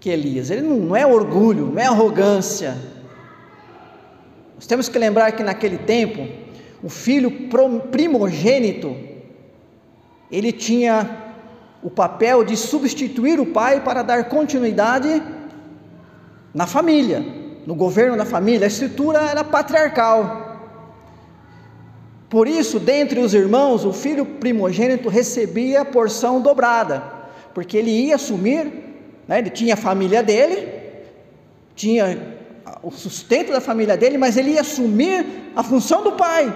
que 0.00 0.10
Elias. 0.10 0.50
Ele 0.50 0.62
não, 0.62 0.76
não 0.76 0.96
é 0.96 1.06
orgulho, 1.06 1.66
não 1.66 1.80
é 1.80 1.86
arrogância. 1.86 2.76
Nós 4.54 4.66
temos 4.66 4.88
que 4.88 4.98
lembrar 4.98 5.32
que 5.32 5.42
naquele 5.42 5.78
tempo, 5.78 6.26
o 6.82 6.88
filho 6.88 7.30
primogênito 7.90 8.96
ele 10.30 10.52
tinha 10.52 11.24
o 11.82 11.90
papel 11.90 12.44
de 12.44 12.56
substituir 12.56 13.38
o 13.38 13.46
pai 13.46 13.80
para 13.80 14.02
dar 14.02 14.28
continuidade 14.28 15.22
na 16.52 16.66
família, 16.66 17.24
no 17.66 17.74
governo 17.74 18.16
da 18.16 18.24
família. 18.24 18.64
A 18.64 18.68
estrutura 18.68 19.20
era 19.30 19.44
patriarcal. 19.44 20.45
Por 22.28 22.48
isso, 22.48 22.80
dentre 22.80 23.20
os 23.20 23.34
irmãos, 23.34 23.84
o 23.84 23.92
filho 23.92 24.26
primogênito 24.26 25.08
recebia 25.08 25.82
a 25.82 25.84
porção 25.84 26.40
dobrada, 26.40 27.02
porque 27.54 27.76
ele 27.76 27.90
ia 27.90 28.16
assumir, 28.16 28.64
né, 29.28 29.38
ele 29.38 29.50
tinha 29.50 29.74
a 29.74 29.76
família 29.76 30.22
dele, 30.22 30.68
tinha 31.74 32.36
o 32.82 32.90
sustento 32.90 33.52
da 33.52 33.60
família 33.60 33.96
dele, 33.96 34.18
mas 34.18 34.36
ele 34.36 34.52
ia 34.52 34.60
assumir 34.60 35.52
a 35.54 35.62
função 35.62 36.02
do 36.02 36.12
pai. 36.12 36.52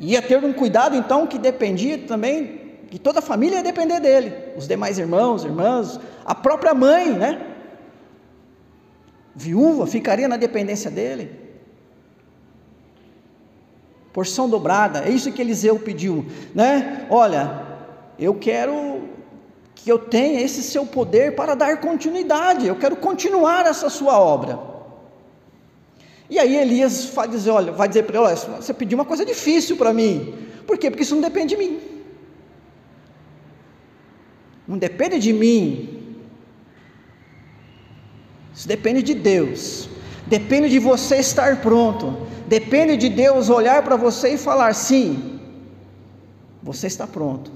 Ia 0.00 0.22
ter 0.22 0.42
um 0.42 0.52
cuidado 0.52 0.96
então 0.96 1.26
que 1.26 1.38
dependia 1.38 1.98
também, 1.98 2.60
que 2.90 2.98
toda 2.98 3.18
a 3.18 3.22
família 3.22 3.56
ia 3.56 3.62
depender 3.62 4.00
dele, 4.00 4.32
os 4.56 4.66
demais 4.66 4.98
irmãos, 4.98 5.44
irmãs, 5.44 6.00
a 6.24 6.34
própria 6.34 6.72
mãe, 6.72 7.12
né? 7.12 7.46
viúva, 9.34 9.86
ficaria 9.86 10.26
na 10.26 10.38
dependência 10.38 10.90
dele. 10.90 11.45
Porção 14.16 14.48
dobrada, 14.48 15.00
é 15.06 15.10
isso 15.10 15.30
que 15.30 15.42
Eliseu 15.42 15.78
pediu, 15.78 16.24
né? 16.54 17.06
Olha, 17.10 17.62
eu 18.18 18.32
quero 18.32 19.02
que 19.74 19.92
eu 19.92 19.98
tenha 19.98 20.40
esse 20.40 20.62
seu 20.62 20.86
poder 20.86 21.36
para 21.36 21.54
dar 21.54 21.82
continuidade, 21.82 22.66
eu 22.66 22.76
quero 22.76 22.96
continuar 22.96 23.66
essa 23.66 23.90
sua 23.90 24.18
obra. 24.18 24.58
E 26.30 26.38
aí 26.38 26.56
Elias 26.56 27.10
vai 27.14 27.28
dizer, 27.28 27.50
olha, 27.50 27.72
vai 27.72 27.88
dizer 27.88 28.04
para 28.04 28.16
ele, 28.16 28.26
olha, 28.28 28.36
você 28.36 28.72
pediu 28.72 28.96
uma 28.96 29.04
coisa 29.04 29.22
difícil 29.22 29.76
para 29.76 29.92
mim. 29.92 30.34
Por 30.66 30.78
quê? 30.78 30.90
Porque 30.90 31.02
isso 31.02 31.14
não 31.14 31.20
depende 31.20 31.54
de 31.54 31.58
mim. 31.58 31.78
Não 34.66 34.78
depende 34.78 35.18
de 35.18 35.32
mim. 35.34 36.16
Isso 38.54 38.66
depende 38.66 39.02
de 39.02 39.12
Deus. 39.12 39.90
Depende 40.26 40.70
de 40.70 40.78
você 40.78 41.16
estar 41.16 41.60
pronto. 41.60 42.26
Depende 42.48 42.96
de 42.96 43.08
Deus 43.08 43.50
olhar 43.50 43.82
para 43.82 43.96
você 43.96 44.34
e 44.34 44.38
falar: 44.38 44.72
sim, 44.74 45.40
você 46.62 46.86
está 46.86 47.06
pronto. 47.06 47.50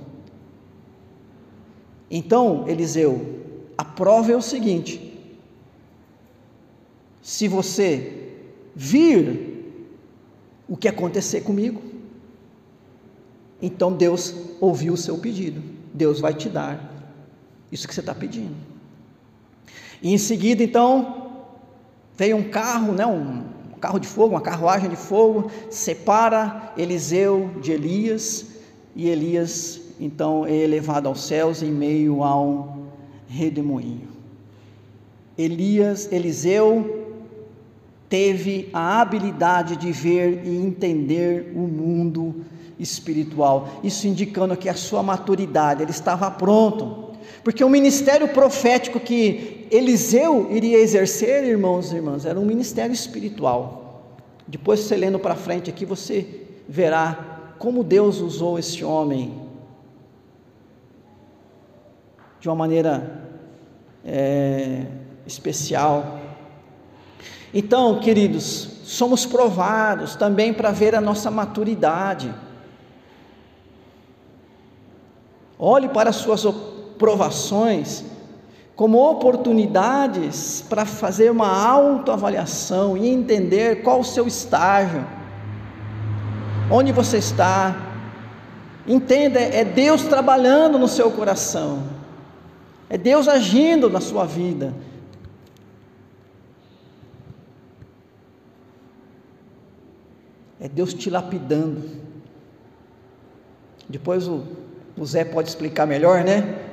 Então, 2.10 2.66
Eliseu, 2.66 3.40
a 3.78 3.84
prova 3.84 4.32
é 4.32 4.36
o 4.36 4.42
seguinte: 4.42 5.18
se 7.22 7.46
você 7.46 8.32
vir 8.74 9.48
o 10.68 10.76
que 10.76 10.88
acontecer 10.88 11.42
comigo, 11.42 11.80
então 13.62 13.92
Deus 13.92 14.34
ouviu 14.60 14.94
o 14.94 14.96
seu 14.96 15.18
pedido, 15.18 15.62
Deus 15.94 16.20
vai 16.20 16.34
te 16.34 16.48
dar 16.48 16.90
isso 17.70 17.86
que 17.86 17.94
você 17.94 18.00
está 18.00 18.14
pedindo. 18.14 18.56
E 20.02 20.12
em 20.12 20.18
seguida, 20.18 20.62
então, 20.62 21.46
veio 22.16 22.36
um 22.36 22.48
carro, 22.48 22.92
né, 22.92 23.06
um 23.06 23.49
carro 23.80 23.98
de 23.98 24.06
fogo, 24.06 24.34
uma 24.34 24.40
carruagem 24.40 24.90
de 24.90 24.96
fogo, 24.96 25.50
separa 25.70 26.72
Eliseu 26.76 27.50
de 27.60 27.72
Elias, 27.72 28.46
e 28.94 29.08
Elias 29.08 29.80
então 29.98 30.46
é 30.46 30.54
elevado 30.54 31.08
aos 31.08 31.22
céus 31.22 31.62
em 31.62 31.70
meio 31.70 32.22
ao 32.22 32.78
redemoinho. 33.28 34.08
Elias, 35.36 36.10
Eliseu 36.10 37.18
teve 38.08 38.68
a 38.72 39.00
habilidade 39.00 39.76
de 39.76 39.92
ver 39.92 40.42
e 40.44 40.56
entender 40.56 41.52
o 41.54 41.60
mundo 41.60 42.44
espiritual, 42.78 43.68
isso 43.84 44.06
indicando 44.06 44.56
que 44.56 44.68
a 44.68 44.74
sua 44.74 45.02
maturidade, 45.02 45.82
ele 45.82 45.90
estava 45.90 46.30
pronto 46.30 47.09
porque 47.42 47.64
o 47.64 47.68
ministério 47.68 48.28
profético 48.28 49.00
que 49.00 49.66
Eliseu 49.70 50.48
iria 50.50 50.78
exercer, 50.78 51.44
irmãos 51.44 51.92
e 51.92 51.96
irmãs, 51.96 52.26
era 52.26 52.38
um 52.38 52.44
ministério 52.44 52.92
espiritual. 52.92 54.16
Depois, 54.46 54.80
você 54.80 54.96
lendo 54.96 55.18
para 55.18 55.34
frente 55.34 55.70
aqui, 55.70 55.84
você 55.86 56.26
verá 56.68 57.52
como 57.58 57.84
Deus 57.84 58.20
usou 58.20 58.58
esse 58.58 58.84
homem 58.84 59.40
de 62.40 62.48
uma 62.48 62.54
maneira 62.54 63.28
é, 64.04 64.86
especial. 65.26 66.18
Então, 67.52 68.00
queridos, 68.00 68.80
somos 68.84 69.26
provados 69.26 70.16
também 70.16 70.52
para 70.52 70.70
ver 70.70 70.94
a 70.94 71.00
nossa 71.00 71.30
maturidade. 71.30 72.34
Olhe 75.58 75.88
para 75.88 76.10
as 76.10 76.16
suas 76.16 76.44
provações 77.00 78.04
como 78.76 78.98
oportunidades 79.10 80.64
para 80.68 80.84
fazer 80.84 81.30
uma 81.30 81.48
autoavaliação 81.48 82.96
e 82.96 83.08
entender 83.08 83.82
qual 83.82 84.00
o 84.00 84.04
seu 84.04 84.26
estágio, 84.26 85.04
onde 86.70 86.92
você 86.92 87.18
está. 87.18 87.88
Entenda, 88.86 89.38
é 89.40 89.64
Deus 89.64 90.02
trabalhando 90.02 90.78
no 90.78 90.88
seu 90.88 91.10
coração, 91.10 91.82
é 92.88 92.96
Deus 92.96 93.28
agindo 93.28 93.88
na 93.90 94.00
sua 94.00 94.24
vida. 94.24 94.74
É 100.60 100.68
Deus 100.68 100.92
te 100.92 101.08
lapidando. 101.08 101.82
Depois 103.88 104.28
o, 104.28 104.42
o 104.98 105.06
Zé 105.06 105.24
pode 105.24 105.48
explicar 105.48 105.86
melhor, 105.86 106.22
né? 106.22 106.69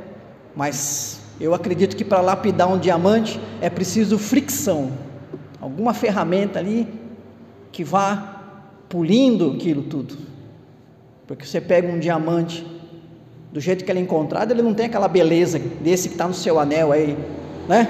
Mas 0.57 1.19
eu 1.39 1.53
acredito 1.53 1.95
que 1.95 2.03
para 2.03 2.19
lapidar 2.19 2.67
um 2.67 2.79
diamante 2.79 3.39
é 3.61 3.69
preciso 3.69 4.17
fricção, 4.17 4.91
alguma 5.61 5.93
ferramenta 5.93 6.57
ali 6.57 6.87
que 7.71 7.83
vá 7.83 8.41
pulindo 8.89 9.51
aquilo 9.51 9.83
tudo. 9.83 10.17
Porque 11.27 11.45
você 11.45 11.61
pega 11.61 11.87
um 11.87 11.99
diamante 11.99 12.65
do 13.53 13.59
jeito 13.59 13.85
que 13.85 13.91
ele 13.91 13.99
é 13.99 14.01
encontrado, 14.01 14.49
ele 14.49 14.63
não 14.63 14.73
tem 14.73 14.87
aquela 14.87 15.07
beleza 15.07 15.59
desse 15.59 16.07
que 16.07 16.15
está 16.15 16.27
no 16.27 16.33
seu 16.33 16.59
anel 16.59 16.91
aí, 16.91 17.15
né? 17.69 17.87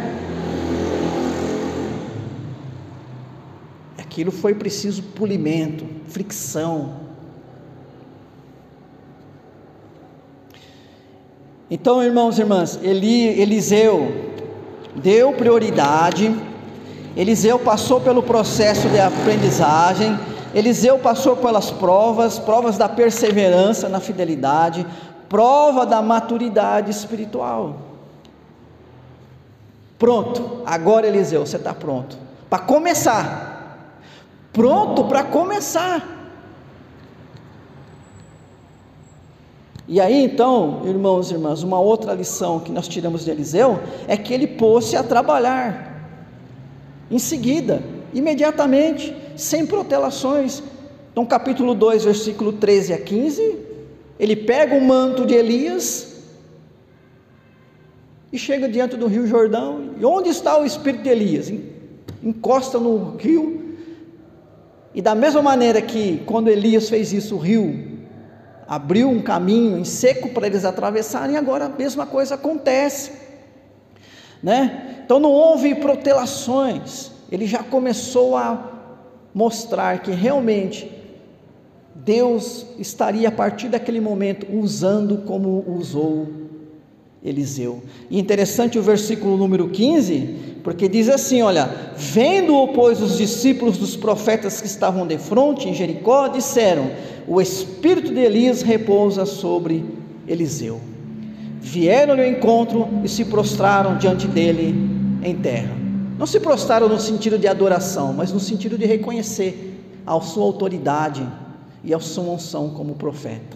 Aquilo 3.97 4.29
foi 4.29 4.53
preciso 4.53 5.01
polimento, 5.03 5.85
fricção, 6.09 7.06
Então, 11.69 12.01
irmãos 12.01 12.37
e 12.37 12.41
irmãs, 12.41 12.79
Eli, 12.81 13.41
Eliseu 13.41 14.31
deu 14.95 15.33
prioridade, 15.33 16.33
Eliseu 17.15 17.59
passou 17.59 17.99
pelo 17.99 18.23
processo 18.23 18.87
de 18.87 18.99
aprendizagem, 18.99 20.17
Eliseu 20.53 20.97
passou 20.99 21.35
pelas 21.35 21.69
provas, 21.69 22.39
provas 22.39 22.77
da 22.77 22.87
perseverança 22.87 23.89
na 23.89 23.99
fidelidade, 23.99 24.87
prova 25.27 25.85
da 25.85 26.01
maturidade 26.01 26.89
espiritual. 26.89 27.75
Pronto, 29.99 30.61
agora 30.65 31.07
Eliseu, 31.07 31.45
você 31.45 31.57
está 31.57 31.73
pronto 31.73 32.17
para 32.49 32.59
começar. 32.59 33.55
Pronto 34.53 35.03
para 35.05 35.23
começar. 35.23 36.16
E 39.87 40.01
aí 40.01 40.25
então, 40.25 40.81
irmãos 40.85 41.31
e 41.31 41.33
irmãs, 41.33 41.63
uma 41.63 41.79
outra 41.79 42.13
lição 42.13 42.59
que 42.59 42.71
nós 42.71 42.89
tiramos 42.89 43.23
de 43.23 43.31
Eliseu 43.31 43.79
é 44.05 44.17
que 44.17 44.33
ele 44.33 44.45
pôs-se 44.45 44.97
a 44.97 45.03
trabalhar. 45.03 45.87
Em 47.09 47.17
seguida, 47.17 47.81
imediatamente, 48.13 49.15
sem 49.37 49.65
protelações. 49.65 50.61
Então, 51.11 51.25
capítulo 51.25 51.73
2, 51.73 52.03
versículo 52.03 52.51
13 52.51 52.93
a 52.93 52.97
15, 52.97 53.59
ele 54.19 54.35
pega 54.35 54.75
o 54.75 54.81
manto 54.81 55.25
de 55.25 55.33
Elias 55.33 56.15
e 58.31 58.37
chega 58.37 58.67
diante 58.67 58.97
do 58.97 59.07
rio 59.07 59.25
Jordão. 59.25 59.91
E 59.97 60.03
onde 60.03 60.29
está 60.29 60.59
o 60.59 60.65
espírito 60.65 61.03
de 61.03 61.09
Elias? 61.09 61.49
Encosta 62.21 62.77
no 62.77 63.15
rio. 63.15 63.77
E 64.93 65.01
da 65.01 65.15
mesma 65.15 65.41
maneira 65.41 65.81
que 65.81 66.21
quando 66.25 66.49
Elias 66.49 66.89
fez 66.89 67.13
isso, 67.13 67.35
o 67.35 67.37
rio 67.39 67.96
abriu 68.67 69.09
um 69.09 69.21
caminho 69.21 69.77
em 69.77 69.83
seco 69.83 70.29
para 70.29 70.47
eles 70.47 70.65
atravessarem, 70.65 71.37
agora 71.37 71.65
a 71.65 71.69
mesma 71.69 72.05
coisa 72.05 72.35
acontece. 72.35 73.11
Né? 74.43 75.01
Então 75.05 75.19
não 75.19 75.31
houve 75.31 75.73
protelações, 75.75 77.11
ele 77.31 77.47
já 77.47 77.63
começou 77.63 78.35
a 78.35 78.73
mostrar 79.33 80.01
que 80.01 80.11
realmente 80.11 80.91
Deus 81.95 82.65
estaria 82.77 83.29
a 83.29 83.31
partir 83.31 83.69
daquele 83.69 83.99
momento 83.99 84.47
usando 84.55 85.19
como 85.25 85.63
usou 85.67 86.27
Eliseu. 87.23 87.81
E 88.09 88.19
interessante 88.19 88.77
o 88.77 88.83
versículo 88.83 89.35
número 89.37 89.69
15, 89.69 90.56
porque 90.67 90.89
diz 90.89 91.07
assim: 91.07 91.41
Olha, 91.41 91.93
vendo-o, 91.95 92.67
pois, 92.73 93.01
os 93.01 93.17
discípulos 93.17 93.77
dos 93.77 93.95
profetas 93.95 94.59
que 94.59 94.67
estavam 94.67 95.07
de 95.07 95.17
frente 95.17 95.69
em 95.69 95.73
Jericó, 95.73 96.27
disseram: 96.27 96.91
o 97.25 97.39
espírito 97.39 98.13
de 98.13 98.19
Elias 98.19 98.63
repousa 98.63 99.25
sobre 99.25 99.85
Eliseu. 100.27 100.81
Vieram-lhe 101.61 102.21
ao 102.21 102.27
encontro 102.27 102.85
e 103.01 103.07
se 103.07 103.23
prostraram 103.23 103.97
diante 103.97 104.27
dele 104.27 104.75
em 105.23 105.35
terra. 105.37 105.73
Não 106.19 106.25
se 106.25 106.37
prostraram 106.37 106.89
no 106.89 106.99
sentido 106.99 107.37
de 107.37 107.47
adoração, 107.47 108.11
mas 108.11 108.33
no 108.33 108.39
sentido 108.41 108.77
de 108.77 108.85
reconhecer 108.85 109.81
a 110.05 110.19
sua 110.19 110.43
autoridade 110.43 111.25
e 111.81 111.93
a 111.93 111.99
sua 112.01 112.25
unção 112.25 112.71
como 112.71 112.95
profeta. 112.95 113.55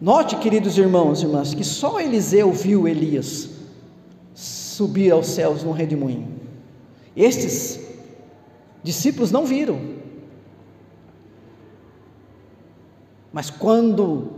Note, 0.00 0.34
queridos 0.38 0.76
irmãos 0.76 1.22
e 1.22 1.24
irmãs, 1.24 1.54
que 1.54 1.62
só 1.62 2.00
Eliseu 2.00 2.50
viu 2.50 2.88
Elias 2.88 3.51
subir 4.72 5.10
aos 5.10 5.28
céus 5.28 5.62
no 5.62 5.72
redemoinho. 5.72 6.28
Estes 7.16 7.80
discípulos 8.82 9.30
não 9.30 9.44
viram, 9.44 9.78
Mas 13.32 13.48
quando 13.48 14.30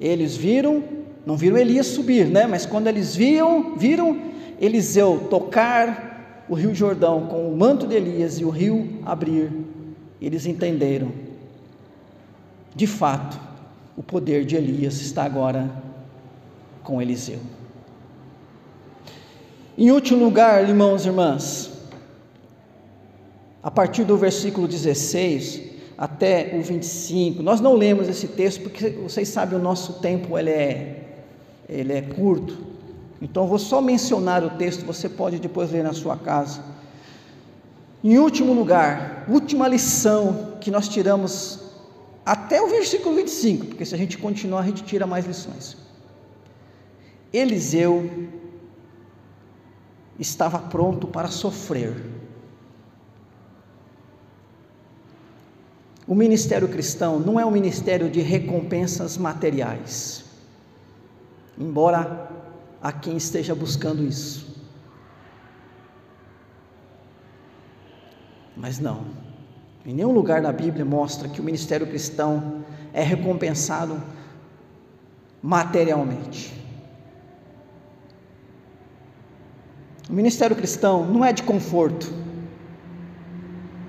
eles 0.00 0.36
viram, 0.36 0.82
não 1.24 1.36
viram 1.36 1.56
Elias 1.56 1.86
subir, 1.86 2.26
né? 2.26 2.46
Mas 2.46 2.66
quando 2.66 2.88
eles 2.88 3.14
viam, 3.14 3.76
viram 3.76 4.20
Eliseu 4.60 5.28
tocar 5.30 6.44
o 6.48 6.54
rio 6.54 6.74
Jordão 6.74 7.26
com 7.26 7.48
o 7.48 7.56
manto 7.56 7.86
de 7.86 7.94
Elias 7.94 8.40
e 8.40 8.44
o 8.44 8.50
rio 8.50 9.00
abrir, 9.04 9.52
eles 10.20 10.46
entenderam. 10.46 11.12
De 12.74 12.86
fato, 12.86 13.38
o 13.96 14.02
poder 14.02 14.44
de 14.44 14.56
Elias 14.56 15.00
está 15.00 15.24
agora 15.24 15.70
com 16.82 17.00
Eliseu. 17.00 17.38
Em 19.78 19.90
último 19.90 20.24
lugar, 20.24 20.66
irmãos 20.66 21.04
e 21.04 21.08
irmãs, 21.08 21.70
a 23.62 23.70
partir 23.70 24.04
do 24.04 24.16
versículo 24.16 24.66
16 24.66 25.60
até 25.98 26.52
o 26.54 26.62
25, 26.62 27.42
nós 27.42 27.60
não 27.60 27.74
lemos 27.74 28.08
esse 28.08 28.26
texto 28.26 28.62
porque 28.62 28.88
vocês 28.88 29.28
sabem 29.28 29.58
o 29.58 29.62
nosso 29.62 29.94
tempo 29.94 30.38
ele 30.38 30.48
é, 30.48 31.04
ele 31.68 31.92
é 31.92 32.00
curto, 32.00 32.56
então 33.20 33.46
vou 33.46 33.58
só 33.58 33.82
mencionar 33.82 34.42
o 34.42 34.50
texto, 34.50 34.82
você 34.82 35.10
pode 35.10 35.38
depois 35.38 35.70
ler 35.70 35.84
na 35.84 35.92
sua 35.92 36.16
casa. 36.16 36.62
Em 38.02 38.16
último 38.16 38.54
lugar, 38.54 39.26
última 39.28 39.68
lição 39.68 40.54
que 40.58 40.70
nós 40.70 40.88
tiramos 40.88 41.60
até 42.24 42.62
o 42.62 42.68
versículo 42.68 43.14
25, 43.14 43.66
porque 43.66 43.84
se 43.84 43.94
a 43.94 43.98
gente 43.98 44.16
continuar, 44.16 44.60
a 44.60 44.66
gente 44.66 44.84
tira 44.84 45.06
mais 45.06 45.26
lições. 45.26 45.76
Eliseu 47.30 48.10
estava 50.18 50.58
pronto 50.58 51.06
para 51.06 51.28
sofrer. 51.28 51.94
O 56.06 56.14
ministério 56.14 56.68
cristão 56.68 57.18
não 57.18 57.38
é 57.38 57.44
um 57.44 57.50
ministério 57.50 58.08
de 58.08 58.20
recompensas 58.20 59.16
materiais, 59.18 60.24
embora 61.58 62.30
a 62.80 62.92
quem 62.92 63.16
esteja 63.16 63.54
buscando 63.54 64.04
isso. 64.04 64.54
Mas 68.56 68.78
não, 68.78 69.04
em 69.84 69.92
nenhum 69.92 70.12
lugar 70.12 70.40
na 70.40 70.52
Bíblia 70.52 70.84
mostra 70.84 71.28
que 71.28 71.40
o 71.40 71.44
ministério 71.44 71.86
cristão 71.86 72.64
é 72.92 73.02
recompensado 73.02 74.00
materialmente. 75.42 76.65
O 80.08 80.12
ministério 80.12 80.54
cristão 80.54 81.04
não 81.04 81.24
é 81.24 81.32
de 81.32 81.42
conforto. 81.42 82.12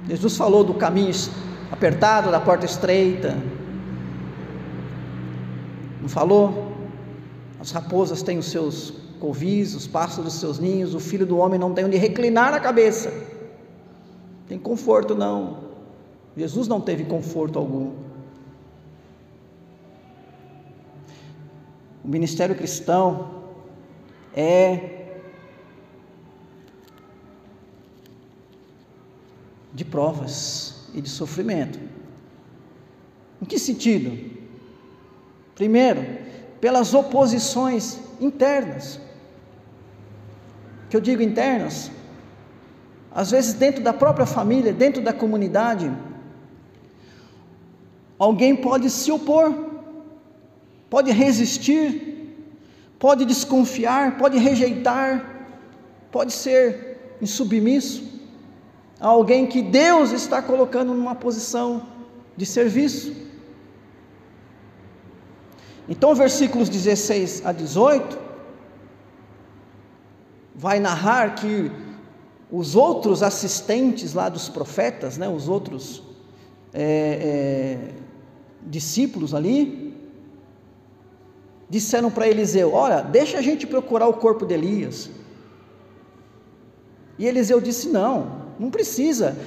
Jesus 0.08 0.36
falou 0.36 0.64
do 0.64 0.74
caminho 0.74 1.14
apertado, 1.72 2.32
da 2.32 2.40
porta 2.40 2.66
estreita. 2.66 3.38
Não 6.02 6.10
falou? 6.10 6.72
As 7.60 7.72
raposas 7.72 8.24
têm 8.24 8.38
os 8.38 8.48
seus 8.48 8.94
covis, 9.20 9.76
os 9.76 9.86
pássaros 9.86 10.34
os 10.34 10.40
seus 10.40 10.60
ninhos, 10.60 10.96
o 10.96 11.00
filho 11.00 11.26
do 11.26 11.38
homem 11.38 11.60
não 11.60 11.74
tem 11.74 11.86
onde 11.86 11.98
reclinar 11.98 12.54
a 12.54 12.60
cabeça. 12.60 13.12
Tem 14.48 14.58
conforto 14.58 15.14
não. 15.14 15.68
Jesus 16.36 16.68
não 16.68 16.80
teve 16.80 17.04
conforto 17.04 17.60
algum. 17.60 17.94
O 22.04 22.08
ministério 22.08 22.56
cristão 22.56 23.28
é 24.34 24.97
de 29.74 29.86
provas 29.86 30.88
e 30.94 31.02
de 31.02 31.10
sofrimento. 31.10 31.80
Em 33.42 33.46
que 33.46 33.60
sentido? 33.60 34.36
Primeiro, 35.56 36.06
pelas 36.60 36.94
oposições 36.94 38.00
internas. 38.20 39.00
Que 40.90 40.96
eu 40.96 41.02
digo 41.02 41.22
internas, 41.22 41.92
às 43.12 43.32
vezes 43.32 43.54
dentro 43.54 43.84
da 43.84 43.94
própria 43.94 44.26
família, 44.26 44.72
dentro 44.72 45.02
da 45.02 45.12
comunidade, 45.12 45.92
alguém 48.18 48.56
pode 48.56 48.90
se 48.90 49.12
opor, 49.12 49.54
pode 50.90 51.12
resistir, 51.12 52.36
pode 52.98 53.26
desconfiar, 53.26 54.18
pode 54.18 54.38
rejeitar, 54.38 55.50
pode 56.12 56.32
ser 56.32 57.18
insubmisso 57.22 58.17
alguém 59.00 59.46
que 59.46 59.62
Deus 59.62 60.12
está 60.12 60.42
colocando 60.42 60.94
numa 60.94 61.16
posição 61.16 61.84
de 62.36 62.46
serviço. 62.46 63.16
Então, 65.90 66.14
versículos 66.14 66.70
16 66.70 67.46
a 67.46 67.52
18 67.52 68.18
vai 70.54 70.80
narrar 70.80 71.36
que 71.36 71.72
os 72.52 72.76
outros 72.76 73.22
assistentes 73.22 74.14
lá 74.14 74.28
dos 74.30 74.50
profetas, 74.50 75.18
né, 75.18 75.30
os 75.30 75.48
outros 75.48 76.02
é, 76.74 76.84
é, 76.84 77.94
discípulos 78.64 79.34
ali, 79.34 79.96
disseram 81.70 82.10
para 82.10 82.28
Eliseu: 82.28 82.74
Olha, 82.74 83.02
deixa 83.02 83.38
a 83.38 83.42
gente 83.42 83.68
procurar 83.68 84.08
o 84.08 84.14
corpo 84.14 84.46
de 84.46 84.54
Elias. 84.54 85.10
E 87.20 87.26
Eliseu 87.26 87.62
disse: 87.62 87.90
Não, 87.90 88.47
não 88.60 88.70
precisa. 88.70 89.38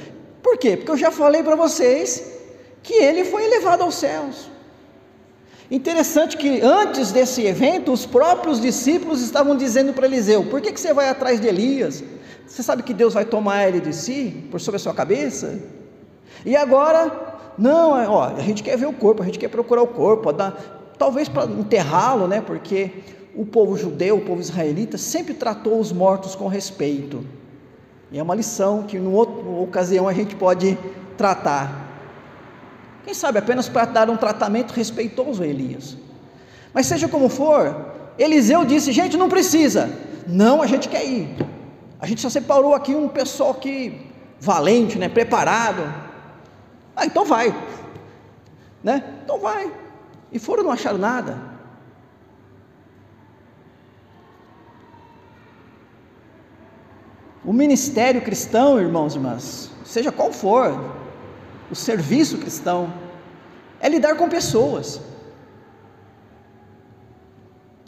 Por 0.43 0.57
quê? 0.57 0.77
Porque 0.77 0.91
eu 0.91 0.97
já 0.97 1.11
falei 1.11 1.43
para 1.43 1.57
vocês 1.57 2.39
que 2.83 2.95
ele 2.95 3.25
foi 3.25 3.45
elevado 3.45 3.83
aos 3.83 3.95
céus. 3.95 4.51
Interessante 5.71 6.37
que 6.37 6.61
antes 6.61 7.13
desse 7.13 7.47
evento, 7.47 7.93
os 7.93 8.05
próprios 8.05 8.61
discípulos 8.61 9.23
estavam 9.23 9.57
dizendo 9.57 9.93
para 9.93 10.07
Eliseu: 10.07 10.45
Por 10.45 10.61
que, 10.61 10.73
que 10.73 10.81
você 10.81 10.93
vai 10.93 11.09
atrás 11.09 11.41
de 11.41 11.47
Elias? 11.47 12.03
Você 12.47 12.63
sabe 12.63 12.83
que 12.83 12.93
Deus 12.93 13.15
vai 13.15 13.25
tomar 13.25 13.69
ele 13.69 13.79
de 13.79 13.95
si, 13.95 14.45
por 14.51 14.61
sobre 14.61 14.77
a 14.77 14.81
sua 14.81 14.93
cabeça? 14.93 15.61
E 16.45 16.57
agora, 16.57 17.53
não, 17.57 17.97
é, 17.97 18.09
ó, 18.09 18.25
a 18.37 18.41
gente 18.41 18.63
quer 18.63 18.77
ver 18.77 18.87
o 18.87 18.93
corpo, 18.93 19.23
a 19.23 19.27
gente 19.27 19.39
quer 19.39 19.49
procurar 19.49 19.83
o 19.83 19.87
corpo, 19.87 20.33
dar, 20.33 20.95
talvez 20.99 21.29
para 21.29 21.45
enterrá-lo, 21.49 22.27
né? 22.27 22.41
Porque 22.41 22.91
o 23.37 23.47
povo 23.47 23.77
judeu, 23.77 24.17
o 24.17 24.23
povo 24.23 24.41
israelita, 24.41 24.99
sempre 24.99 25.35
tratou 25.35 25.79
os 25.79 25.93
mortos 25.93 26.35
com 26.35 26.49
respeito. 26.49 27.25
E 28.13 28.19
é 28.19 28.23
uma 28.23 28.35
lição 28.35 28.83
que, 28.83 28.99
numa 28.99 29.17
outra 29.17 29.49
ocasião, 29.49 30.09
a 30.09 30.13
gente 30.13 30.35
pode 30.35 30.77
tratar. 31.17 31.89
Quem 33.05 33.15
sabe 33.15 33.39
apenas 33.39 33.69
para 33.69 33.85
dar 33.85 34.11
um 34.11 34.17
tratamento 34.17 34.73
respeitoso 34.73 35.43
a 35.43 35.47
Elias. 35.47 35.97
Mas 36.73 36.87
seja 36.87 37.09
como 37.09 37.29
for, 37.29 37.75
Eliseu 38.19 38.65
disse: 38.65 38.93
gente, 38.93 39.17
não 39.17 39.29
precisa. 39.29 39.91
Não, 40.27 40.61
a 40.61 40.67
gente 40.67 40.89
quer 40.89 41.05
ir. 41.05 41.37
A 41.99 42.07
gente 42.07 42.21
só 42.21 42.31
separou 42.31 42.75
aqui 42.75 42.95
um 42.95 43.09
pessoal 43.09 43.55
que 43.55 44.11
valente, 44.41 44.99
né, 44.99 45.09
preparado. 45.09 45.83
Ah, 46.97 47.07
então 47.07 47.25
vai. 47.25 47.55
Né? 48.83 49.05
Então 49.23 49.39
vai. 49.39 49.71
E 50.33 50.39
foram 50.39 50.65
não 50.65 50.71
acharam 50.71 50.99
nada. 50.99 51.50
O 57.51 57.53
ministério 57.53 58.23
cristão, 58.23 58.79
irmãos 58.79 59.13
e 59.13 59.19
irmãs, 59.19 59.73
seja 59.85 60.13
qual 60.13 60.33
for, 60.33 60.95
o 61.69 61.75
serviço 61.75 62.39
cristão, 62.39 62.95
é 63.81 63.89
lidar 63.89 64.17
com 64.17 64.29
pessoas. 64.29 65.01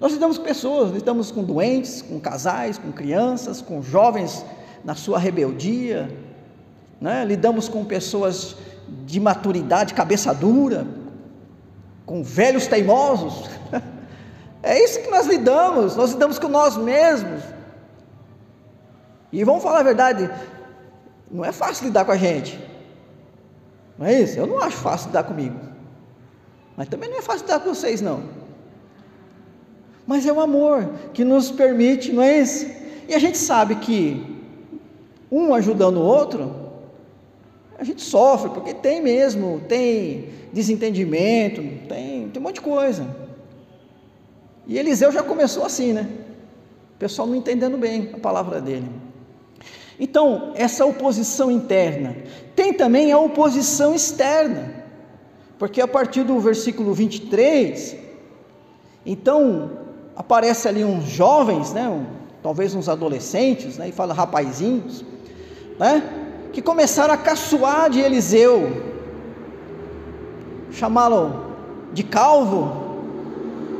Nós 0.00 0.12
lidamos 0.12 0.36
com 0.36 0.42
pessoas, 0.42 0.90
lidamos 0.90 1.30
com 1.30 1.44
doentes, 1.44 2.02
com 2.02 2.18
casais, 2.18 2.76
com 2.76 2.90
crianças, 2.90 3.62
com 3.62 3.80
jovens 3.80 4.44
na 4.82 4.96
sua 4.96 5.16
rebeldia, 5.16 6.10
né? 7.00 7.24
lidamos 7.24 7.68
com 7.68 7.84
pessoas 7.84 8.56
de 9.06 9.20
maturidade, 9.20 9.94
cabeça 9.94 10.34
dura, 10.34 10.84
com 12.04 12.24
velhos 12.24 12.66
teimosos. 12.66 13.48
é 14.60 14.82
isso 14.82 15.00
que 15.00 15.08
nós 15.08 15.28
lidamos, 15.28 15.94
nós 15.94 16.10
lidamos 16.10 16.40
com 16.40 16.48
nós 16.48 16.76
mesmos. 16.76 17.61
E 19.32 19.42
vamos 19.44 19.62
falar 19.62 19.80
a 19.80 19.82
verdade, 19.82 20.30
não 21.30 21.44
é 21.44 21.50
fácil 21.50 21.86
lidar 21.86 22.04
com 22.04 22.12
a 22.12 22.16
gente. 22.16 22.60
Não 23.98 24.06
é 24.06 24.20
isso? 24.20 24.38
Eu 24.38 24.46
não 24.46 24.58
acho 24.58 24.76
fácil 24.76 25.06
lidar 25.06 25.24
comigo. 25.24 25.58
Mas 26.76 26.88
também 26.88 27.08
não 27.08 27.18
é 27.18 27.22
fácil 27.22 27.46
lidar 27.46 27.60
com 27.60 27.74
vocês, 27.74 28.00
não. 28.00 28.22
Mas 30.06 30.26
é 30.26 30.32
o 30.32 30.40
amor 30.40 30.88
que 31.14 31.24
nos 31.24 31.50
permite, 31.50 32.12
não 32.12 32.22
é 32.22 32.38
isso? 32.38 32.66
E 33.08 33.14
a 33.14 33.18
gente 33.18 33.38
sabe 33.38 33.76
que 33.76 34.32
um 35.30 35.54
ajudando 35.54 35.96
o 35.96 36.02
outro, 36.02 36.54
a 37.78 37.84
gente 37.84 38.02
sofre, 38.02 38.50
porque 38.50 38.74
tem 38.74 39.00
mesmo, 39.00 39.62
tem 39.68 40.28
desentendimento, 40.52 41.62
tem, 41.88 42.28
tem 42.28 42.32
um 42.36 42.42
monte 42.42 42.56
de 42.56 42.60
coisa. 42.60 43.06
E 44.66 44.78
Eliseu 44.78 45.10
já 45.10 45.22
começou 45.22 45.64
assim, 45.64 45.92
né? 45.92 46.08
O 46.94 46.98
pessoal 46.98 47.26
não 47.26 47.34
entendendo 47.34 47.76
bem 47.76 48.10
a 48.12 48.18
palavra 48.18 48.60
dele. 48.60 48.88
Então, 49.98 50.52
essa 50.54 50.84
oposição 50.84 51.50
interna. 51.50 52.16
Tem 52.54 52.72
também 52.72 53.12
a 53.12 53.18
oposição 53.18 53.94
externa, 53.94 54.84
porque 55.58 55.80
a 55.80 55.88
partir 55.88 56.24
do 56.24 56.38
versículo 56.40 56.92
23, 56.92 57.96
então 59.06 59.70
aparece 60.16 60.68
ali 60.68 60.84
uns 60.84 61.04
jovens, 61.04 61.72
né, 61.72 61.88
um, 61.88 62.04
talvez 62.42 62.74
uns 62.74 62.88
adolescentes, 62.88 63.78
né, 63.78 63.88
e 63.88 63.92
fala 63.92 64.12
rapazinhos, 64.12 65.04
né? 65.78 66.02
Que 66.52 66.60
começaram 66.60 67.14
a 67.14 67.16
caçoar 67.16 67.88
de 67.88 68.00
Eliseu, 68.00 68.70
chamá-lo 70.70 71.52
de 71.92 72.02
calvo, 72.02 72.82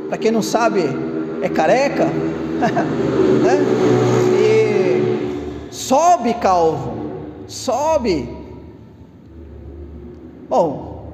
para 0.09 0.17
quem 0.17 0.31
não 0.31 0.41
sabe, 0.41 0.81
é 1.41 1.49
careca, 1.49 2.05
né? 3.43 4.12
Sobe 5.73 6.35
calvo, 6.35 6.93
sobe. 7.47 8.29
Bom, 10.47 11.11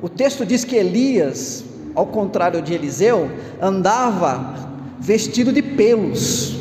o 0.00 0.08
texto 0.08 0.46
diz 0.46 0.64
que 0.64 0.74
Elias, 0.74 1.62
ao 1.94 2.06
contrário 2.06 2.62
de 2.62 2.72
Eliseu, 2.72 3.30
andava 3.60 4.54
vestido 4.98 5.52
de 5.52 5.60
pelos, 5.60 6.56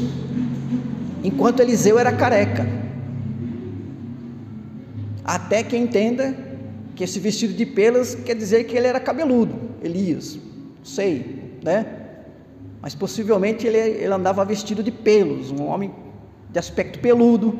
enquanto 1.23 1.61
Eliseu 1.61 1.97
era 1.97 2.11
careca. 2.11 2.67
Até 5.23 5.63
que 5.63 5.77
entenda 5.77 6.35
que 6.93 7.05
esse 7.05 7.21
vestido 7.21 7.53
de 7.53 7.65
pelos 7.65 8.15
quer 8.15 8.35
dizer 8.35 8.65
que 8.65 8.75
ele 8.75 8.87
era 8.87 8.99
cabeludo, 8.99 9.55
Elias, 9.81 10.37
sei, 10.83 11.57
né? 11.63 11.98
Mas 12.81 12.95
possivelmente 12.95 13.67
ele, 13.67 13.77
ele 13.77 14.13
andava 14.13 14.45
vestido 14.45 14.81
de 14.81 14.91
pelos, 14.91 15.51
um 15.51 15.67
homem 15.67 15.93
de 16.49 16.57
aspecto 16.57 16.99
peludo, 16.99 17.59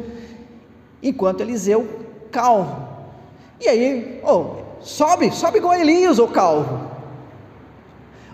enquanto 1.02 1.42
Eliseu 1.42 1.88
calvo. 2.32 2.88
E 3.60 3.68
aí, 3.68 4.22
oh, 4.24 4.56
sobe, 4.82 5.32
sobe 5.32 5.58
igual 5.58 5.74
Elias, 5.76 6.20
ou 6.20 6.28
calvo. 6.28 6.90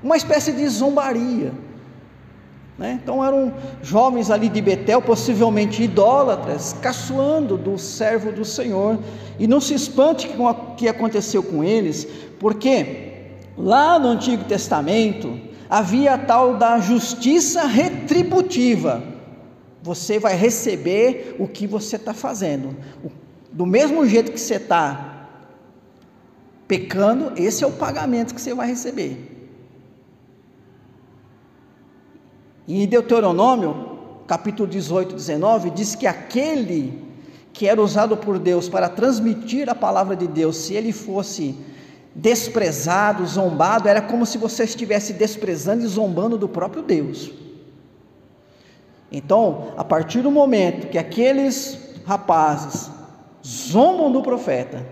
Uma 0.04 0.18
espécie 0.18 0.52
de 0.52 0.68
zombaria. 0.68 1.52
Né? 2.78 3.00
Então 3.02 3.24
eram 3.24 3.54
jovens 3.82 4.30
ali 4.30 4.50
de 4.50 4.62
Betel, 4.62 5.02
possivelmente 5.02 5.82
idólatras, 5.82 6.74
caçoando 6.82 7.58
do 7.58 7.78
servo 7.78 8.32
do 8.32 8.44
Senhor. 8.44 9.00
E 9.40 9.48
não 9.48 9.62
se 9.62 9.74
espante 9.74 10.28
com 10.30 10.46
o 10.46 10.76
que 10.76 10.88
aconteceu 10.88 11.42
com 11.42 11.64
eles, 11.64 12.06
porque 12.40 13.14
lá 13.58 13.98
no 13.98 14.10
Antigo 14.10 14.44
Testamento 14.44 15.40
havia 15.70 16.18
tal 16.18 16.58
da 16.58 16.80
justiça 16.80 17.66
retributiva. 17.66 19.04
Você 19.82 20.18
vai 20.18 20.36
receber 20.36 21.36
o 21.40 21.48
que 21.48 21.68
você 21.68 21.96
está 21.96 22.14
fazendo. 22.14 22.76
Do 23.52 23.66
mesmo 23.66 24.06
jeito 24.08 24.32
que 24.32 24.40
você 24.40 24.56
está 24.56 25.28
pecando, 26.68 27.34
esse 27.36 27.64
é 27.64 27.68
o 27.68 27.72
pagamento 27.72 28.34
que 28.34 28.42
você 28.42 28.54
vai 28.54 28.68
receber. 28.68 29.32
E 32.68 32.84
em 32.84 32.88
Deuteronômio, 32.88 34.00
capítulo 34.28 34.68
18, 34.68 35.14
19, 35.14 35.70
diz 35.70 35.94
que 35.96 36.08
aquele 36.08 37.04
que 37.54 37.68
era 37.68 37.82
usado 37.82 38.18
por 38.18 38.38
Deus 38.38 38.68
para 38.68 38.90
transmitir 38.90 39.70
a 39.70 39.76
palavra 39.76 40.16
de 40.16 40.28
Deus, 40.28 40.58
se 40.58 40.74
ele 40.74 40.92
fosse 40.92 41.56
desprezado, 42.16 43.26
zombado, 43.26 43.90
era 43.90 44.02
como 44.02 44.26
se 44.26 44.38
você 44.38 44.64
estivesse 44.64 45.12
desprezando 45.12 45.84
e 45.84 45.88
zombando 45.88 46.38
do 46.38 46.48
próprio 46.48 46.82
Deus. 46.82 47.30
Então, 49.12 49.74
a 49.76 49.84
partir 49.84 50.22
do 50.22 50.32
momento 50.32 50.88
que 50.88 50.98
aqueles 50.98 51.78
rapazes 52.06 52.90
zombam 53.46 54.12
do 54.12 54.22
profeta, 54.22 54.86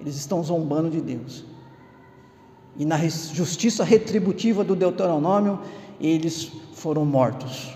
eles 0.00 0.16
estão 0.16 0.42
zombando 0.42 0.90
de 0.90 1.00
Deus. 1.00 1.44
E 2.76 2.84
na 2.84 2.98
justiça 2.98 3.84
retributiva 3.84 4.64
do 4.64 4.74
Deuteronômio, 4.74 5.60
eles 6.00 6.50
foram 6.72 7.04
mortos. 7.04 7.74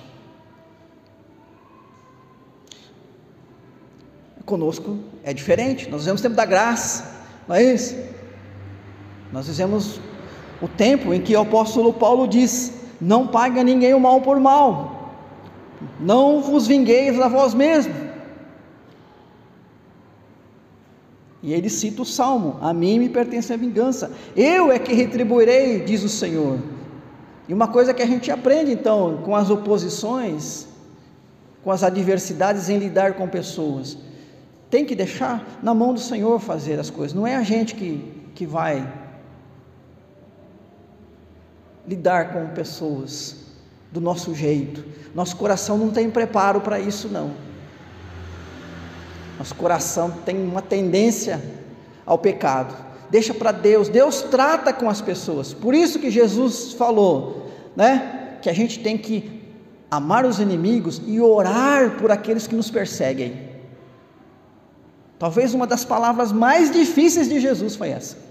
Conosco 4.44 4.98
é 5.22 5.32
diferente, 5.32 5.88
nós 5.88 6.00
vivemos 6.00 6.20
o 6.20 6.24
tempo 6.24 6.34
da 6.34 6.44
graça, 6.44 7.22
não 7.46 7.54
é 7.54 7.62
isso? 7.62 7.94
Nós 9.32 9.46
vivemos 9.46 10.00
o 10.60 10.68
tempo 10.68 11.14
em 11.14 11.20
que 11.20 11.36
o 11.36 11.40
apóstolo 11.40 11.92
Paulo 11.92 12.26
diz: 12.26 12.72
Não 13.00 13.26
paga 13.26 13.62
ninguém 13.62 13.94
o 13.94 14.00
mal 14.00 14.20
por 14.20 14.40
mal, 14.40 15.14
não 15.98 16.42
vos 16.42 16.66
vingueis 16.66 17.18
a 17.20 17.28
vós 17.28 17.54
mesmos. 17.54 17.96
E 21.42 21.52
ele 21.52 21.70
cita 21.70 22.02
o 22.02 22.04
salmo: 22.04 22.56
A 22.60 22.72
mim 22.72 22.98
me 22.98 23.08
pertence 23.08 23.52
a 23.52 23.56
vingança, 23.56 24.10
eu 24.36 24.70
é 24.70 24.78
que 24.78 24.92
retribuirei, 24.92 25.80
diz 25.80 26.02
o 26.02 26.08
Senhor. 26.08 26.58
E 27.48 27.54
uma 27.54 27.68
coisa 27.68 27.94
que 27.94 28.02
a 28.02 28.06
gente 28.06 28.30
aprende 28.30 28.72
então 28.72 29.22
com 29.24 29.34
as 29.34 29.48
oposições, 29.48 30.66
com 31.64 31.70
as 31.70 31.82
adversidades 31.82 32.68
em 32.68 32.78
lidar 32.78 33.14
com 33.14 33.26
pessoas, 33.28 33.96
tem 34.68 34.84
que 34.84 34.94
deixar 34.94 35.58
na 35.62 35.74
mão 35.74 35.92
do 35.92 36.00
Senhor 36.00 36.38
fazer 36.38 36.78
as 36.78 36.90
coisas, 36.90 37.14
não 37.14 37.26
é 37.26 37.34
a 37.36 37.42
gente 37.42 37.74
que, 37.74 38.04
que 38.34 38.46
vai 38.46 38.99
lidar 41.90 42.32
com 42.32 42.46
pessoas 42.54 43.34
do 43.90 44.00
nosso 44.00 44.32
jeito, 44.32 44.84
nosso 45.12 45.34
coração 45.34 45.76
não 45.76 45.90
tem 45.90 46.08
preparo 46.08 46.60
para 46.60 46.78
isso, 46.78 47.08
não. 47.08 47.32
Nosso 49.36 49.56
coração 49.56 50.12
tem 50.24 50.36
uma 50.36 50.62
tendência 50.62 51.42
ao 52.06 52.16
pecado. 52.16 52.76
Deixa 53.10 53.34
para 53.34 53.50
Deus, 53.50 53.88
Deus 53.88 54.22
trata 54.22 54.72
com 54.72 54.88
as 54.88 55.00
pessoas. 55.00 55.52
Por 55.52 55.74
isso 55.74 55.98
que 55.98 56.12
Jesus 56.12 56.74
falou: 56.74 57.50
né? 57.74 58.36
Que 58.40 58.48
a 58.48 58.52
gente 58.52 58.78
tem 58.78 58.96
que 58.96 59.42
amar 59.90 60.24
os 60.24 60.38
inimigos 60.38 61.02
e 61.04 61.20
orar 61.20 61.96
por 61.96 62.12
aqueles 62.12 62.46
que 62.46 62.54
nos 62.54 62.70
perseguem. 62.70 63.50
Talvez 65.18 65.52
uma 65.54 65.66
das 65.66 65.84
palavras 65.84 66.30
mais 66.30 66.70
difíceis 66.70 67.28
de 67.28 67.40
Jesus 67.40 67.74
foi 67.74 67.88
essa. 67.88 68.29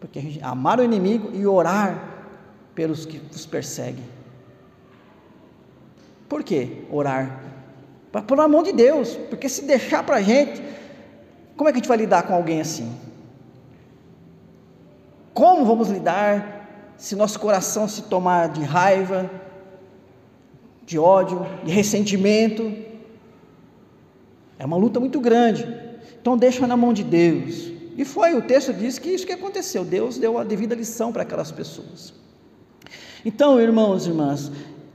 Porque 0.00 0.18
a 0.18 0.22
gente 0.22 0.42
amar 0.42 0.80
o 0.80 0.82
inimigo 0.82 1.30
e 1.34 1.46
orar 1.46 2.24
pelos 2.74 3.04
que 3.04 3.18
nos 3.18 3.44
perseguem. 3.44 4.04
Por 6.28 6.42
que 6.42 6.86
orar? 6.90 7.42
Para 8.10 8.22
pôr 8.22 8.36
na 8.36 8.48
mão 8.48 8.62
de 8.62 8.72
Deus, 8.72 9.16
porque 9.28 9.48
se 9.48 9.64
deixar 9.64 10.02
para 10.02 10.16
a 10.16 10.22
gente, 10.22 10.62
como 11.56 11.68
é 11.68 11.72
que 11.72 11.78
a 11.78 11.80
gente 11.80 11.88
vai 11.88 11.98
lidar 11.98 12.22
com 12.22 12.34
alguém 12.34 12.60
assim? 12.60 12.90
Como 15.34 15.64
vamos 15.64 15.88
lidar 15.88 16.94
se 16.96 17.14
nosso 17.14 17.38
coração 17.38 17.86
se 17.86 18.02
tomar 18.02 18.48
de 18.48 18.62
raiva, 18.62 19.30
de 20.84 20.98
ódio, 20.98 21.46
de 21.64 21.72
ressentimento? 21.72 22.72
É 24.58 24.64
uma 24.64 24.76
luta 24.76 24.98
muito 24.98 25.20
grande. 25.20 25.66
Então 26.20 26.36
deixa 26.36 26.66
na 26.66 26.76
mão 26.76 26.92
de 26.92 27.04
Deus. 27.04 27.79
E 28.00 28.04
foi, 28.06 28.34
o 28.34 28.40
texto 28.40 28.72
diz 28.72 28.98
que 28.98 29.10
isso 29.10 29.26
que 29.26 29.32
aconteceu. 29.34 29.84
Deus 29.84 30.16
deu 30.16 30.38
a 30.38 30.42
devida 30.42 30.74
lição 30.74 31.12
para 31.12 31.20
aquelas 31.20 31.52
pessoas. 31.52 32.14
Então, 33.26 33.60
irmãos 33.60 34.06
e 34.06 34.08
irmãs, 34.08 34.50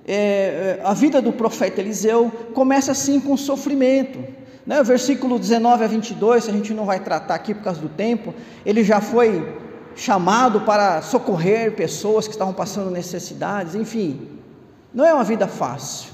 é, 0.08 0.16
é 0.16 0.82
a 0.84 0.92
vida 0.96 1.22
do 1.22 1.32
profeta 1.32 1.80
Eliseu 1.80 2.32
começa 2.56 2.94
assim 2.94 3.20
com 3.20 3.38
sofrimento. 3.38 4.18
Né? 4.66 4.82
Versículo 4.82 5.38
19 5.38 5.84
a 5.84 5.88
22, 5.88 6.50
a 6.50 6.52
gente 6.52 6.74
não 6.74 6.84
vai 6.84 7.00
tratar 7.00 7.36
aqui 7.36 7.54
por 7.54 7.62
causa 7.62 7.80
do 7.80 7.90
tempo, 7.90 8.34
ele 8.66 8.84
já 8.84 9.00
foi 9.00 9.56
chamado 9.96 10.62
para 10.62 11.04
socorrer 11.04 11.74
pessoas 11.74 12.26
que 12.26 12.34
estavam 12.34 12.56
passando 12.56 12.90
necessidades, 12.90 13.76
enfim, 13.76 14.20
não 14.92 15.06
é 15.06 15.14
uma 15.14 15.24
vida 15.24 15.48
fácil, 15.48 16.12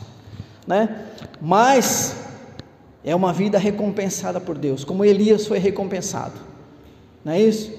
né? 0.67 1.05
Mas 1.41 2.17
é 3.01 3.15
uma 3.15 3.31
vida 3.31 3.57
recompensada 3.57 4.41
por 4.41 4.57
Deus, 4.57 4.83
como 4.83 5.05
Elias 5.05 5.47
foi 5.47 5.57
recompensado, 5.57 6.50
não 7.23 7.33
é 7.33 7.41
isso? 7.41 7.71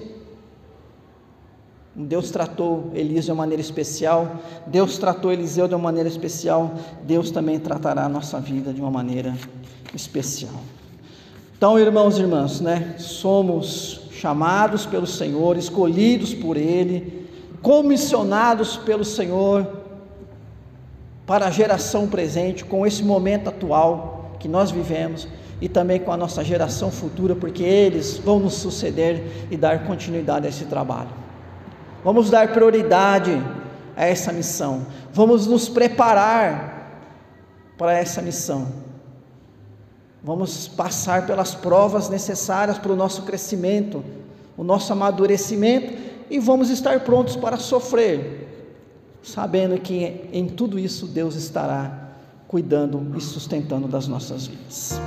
Deus 1.95 2.31
tratou 2.31 2.91
Elias 2.95 3.27
de 3.27 3.31
uma 3.31 3.39
maneira 3.39 3.61
especial, 3.61 4.37
Deus 4.67 4.97
tratou 4.97 5.31
Eliseu 5.31 5.69
de 5.69 5.75
uma 5.75 5.83
maneira 5.83 6.09
especial, 6.09 6.73
Deus 7.03 7.31
também 7.31 7.59
tratará 7.59 8.07
a 8.07 8.09
nossa 8.09 8.41
vida 8.41 8.73
de 8.73 8.81
uma 8.81 8.91
maneira 8.91 9.37
especial. 9.95 10.61
Então, 11.57 11.79
irmãos 11.79 12.17
e 12.17 12.23
irmãs, 12.23 12.61
né? 12.61 12.95
Somos 12.99 14.09
chamados 14.11 14.87
pelo 14.87 15.07
Senhor, 15.07 15.57
escolhidos 15.57 16.33
por 16.33 16.57
Ele, 16.57 17.29
comissionados 17.61 18.77
pelo 18.79 19.05
Senhor 19.05 19.67
para 21.27 21.47
a 21.47 21.51
geração 21.51 22.09
presente, 22.09 22.65
com 22.65 22.87
esse 22.87 23.03
momento 23.03 23.49
atual 23.49 24.33
que 24.41 24.49
nós 24.49 24.71
vivemos 24.71 25.29
e 25.63 25.69
também 25.69 25.99
com 25.99 26.13
a 26.13 26.17
nossa 26.19 26.45
geração 26.45 26.91
futura, 26.91 27.35
porque 27.35 27.63
eles 27.63 28.19
vão 28.19 28.39
nos 28.39 28.55
suceder 28.55 29.47
e 29.51 29.57
dar 29.57 29.87
continuidade 29.87 30.45
a 30.45 30.51
esse 30.51 30.67
trabalho. 30.67 31.09
Vamos 32.05 32.29
dar 32.29 32.53
prioridade 32.53 33.41
a 33.97 34.05
essa 34.05 34.31
missão, 34.31 34.87
vamos 35.15 35.47
nos 35.47 35.71
preparar 35.71 37.01
para 37.79 37.95
essa 37.95 38.21
missão. 38.21 38.83
Vamos 40.23 40.69
passar 40.69 41.27
pelas 41.27 41.55
provas 41.55 42.09
necessárias 42.09 42.79
para 42.79 42.93
o 42.93 42.97
nosso 42.97 43.23
crescimento, 43.23 44.05
o 44.57 44.63
nosso 44.63 44.93
amadurecimento 44.93 45.95
e 46.31 46.39
vamos 46.39 46.69
estar 46.69 47.01
prontos 47.01 47.35
para 47.35 47.57
sofrer 47.57 48.43
sabendo 49.23 49.79
que 49.79 50.29
em 50.33 50.49
tudo 50.49 50.79
isso 50.79 51.07
Deus 51.07 51.37
estará 51.37 52.11
cuidando 52.49 53.17
e 53.17 53.21
sustentando 53.21 53.87
das 53.87 54.09
nossas 54.09 54.47
vidas. 54.47 55.01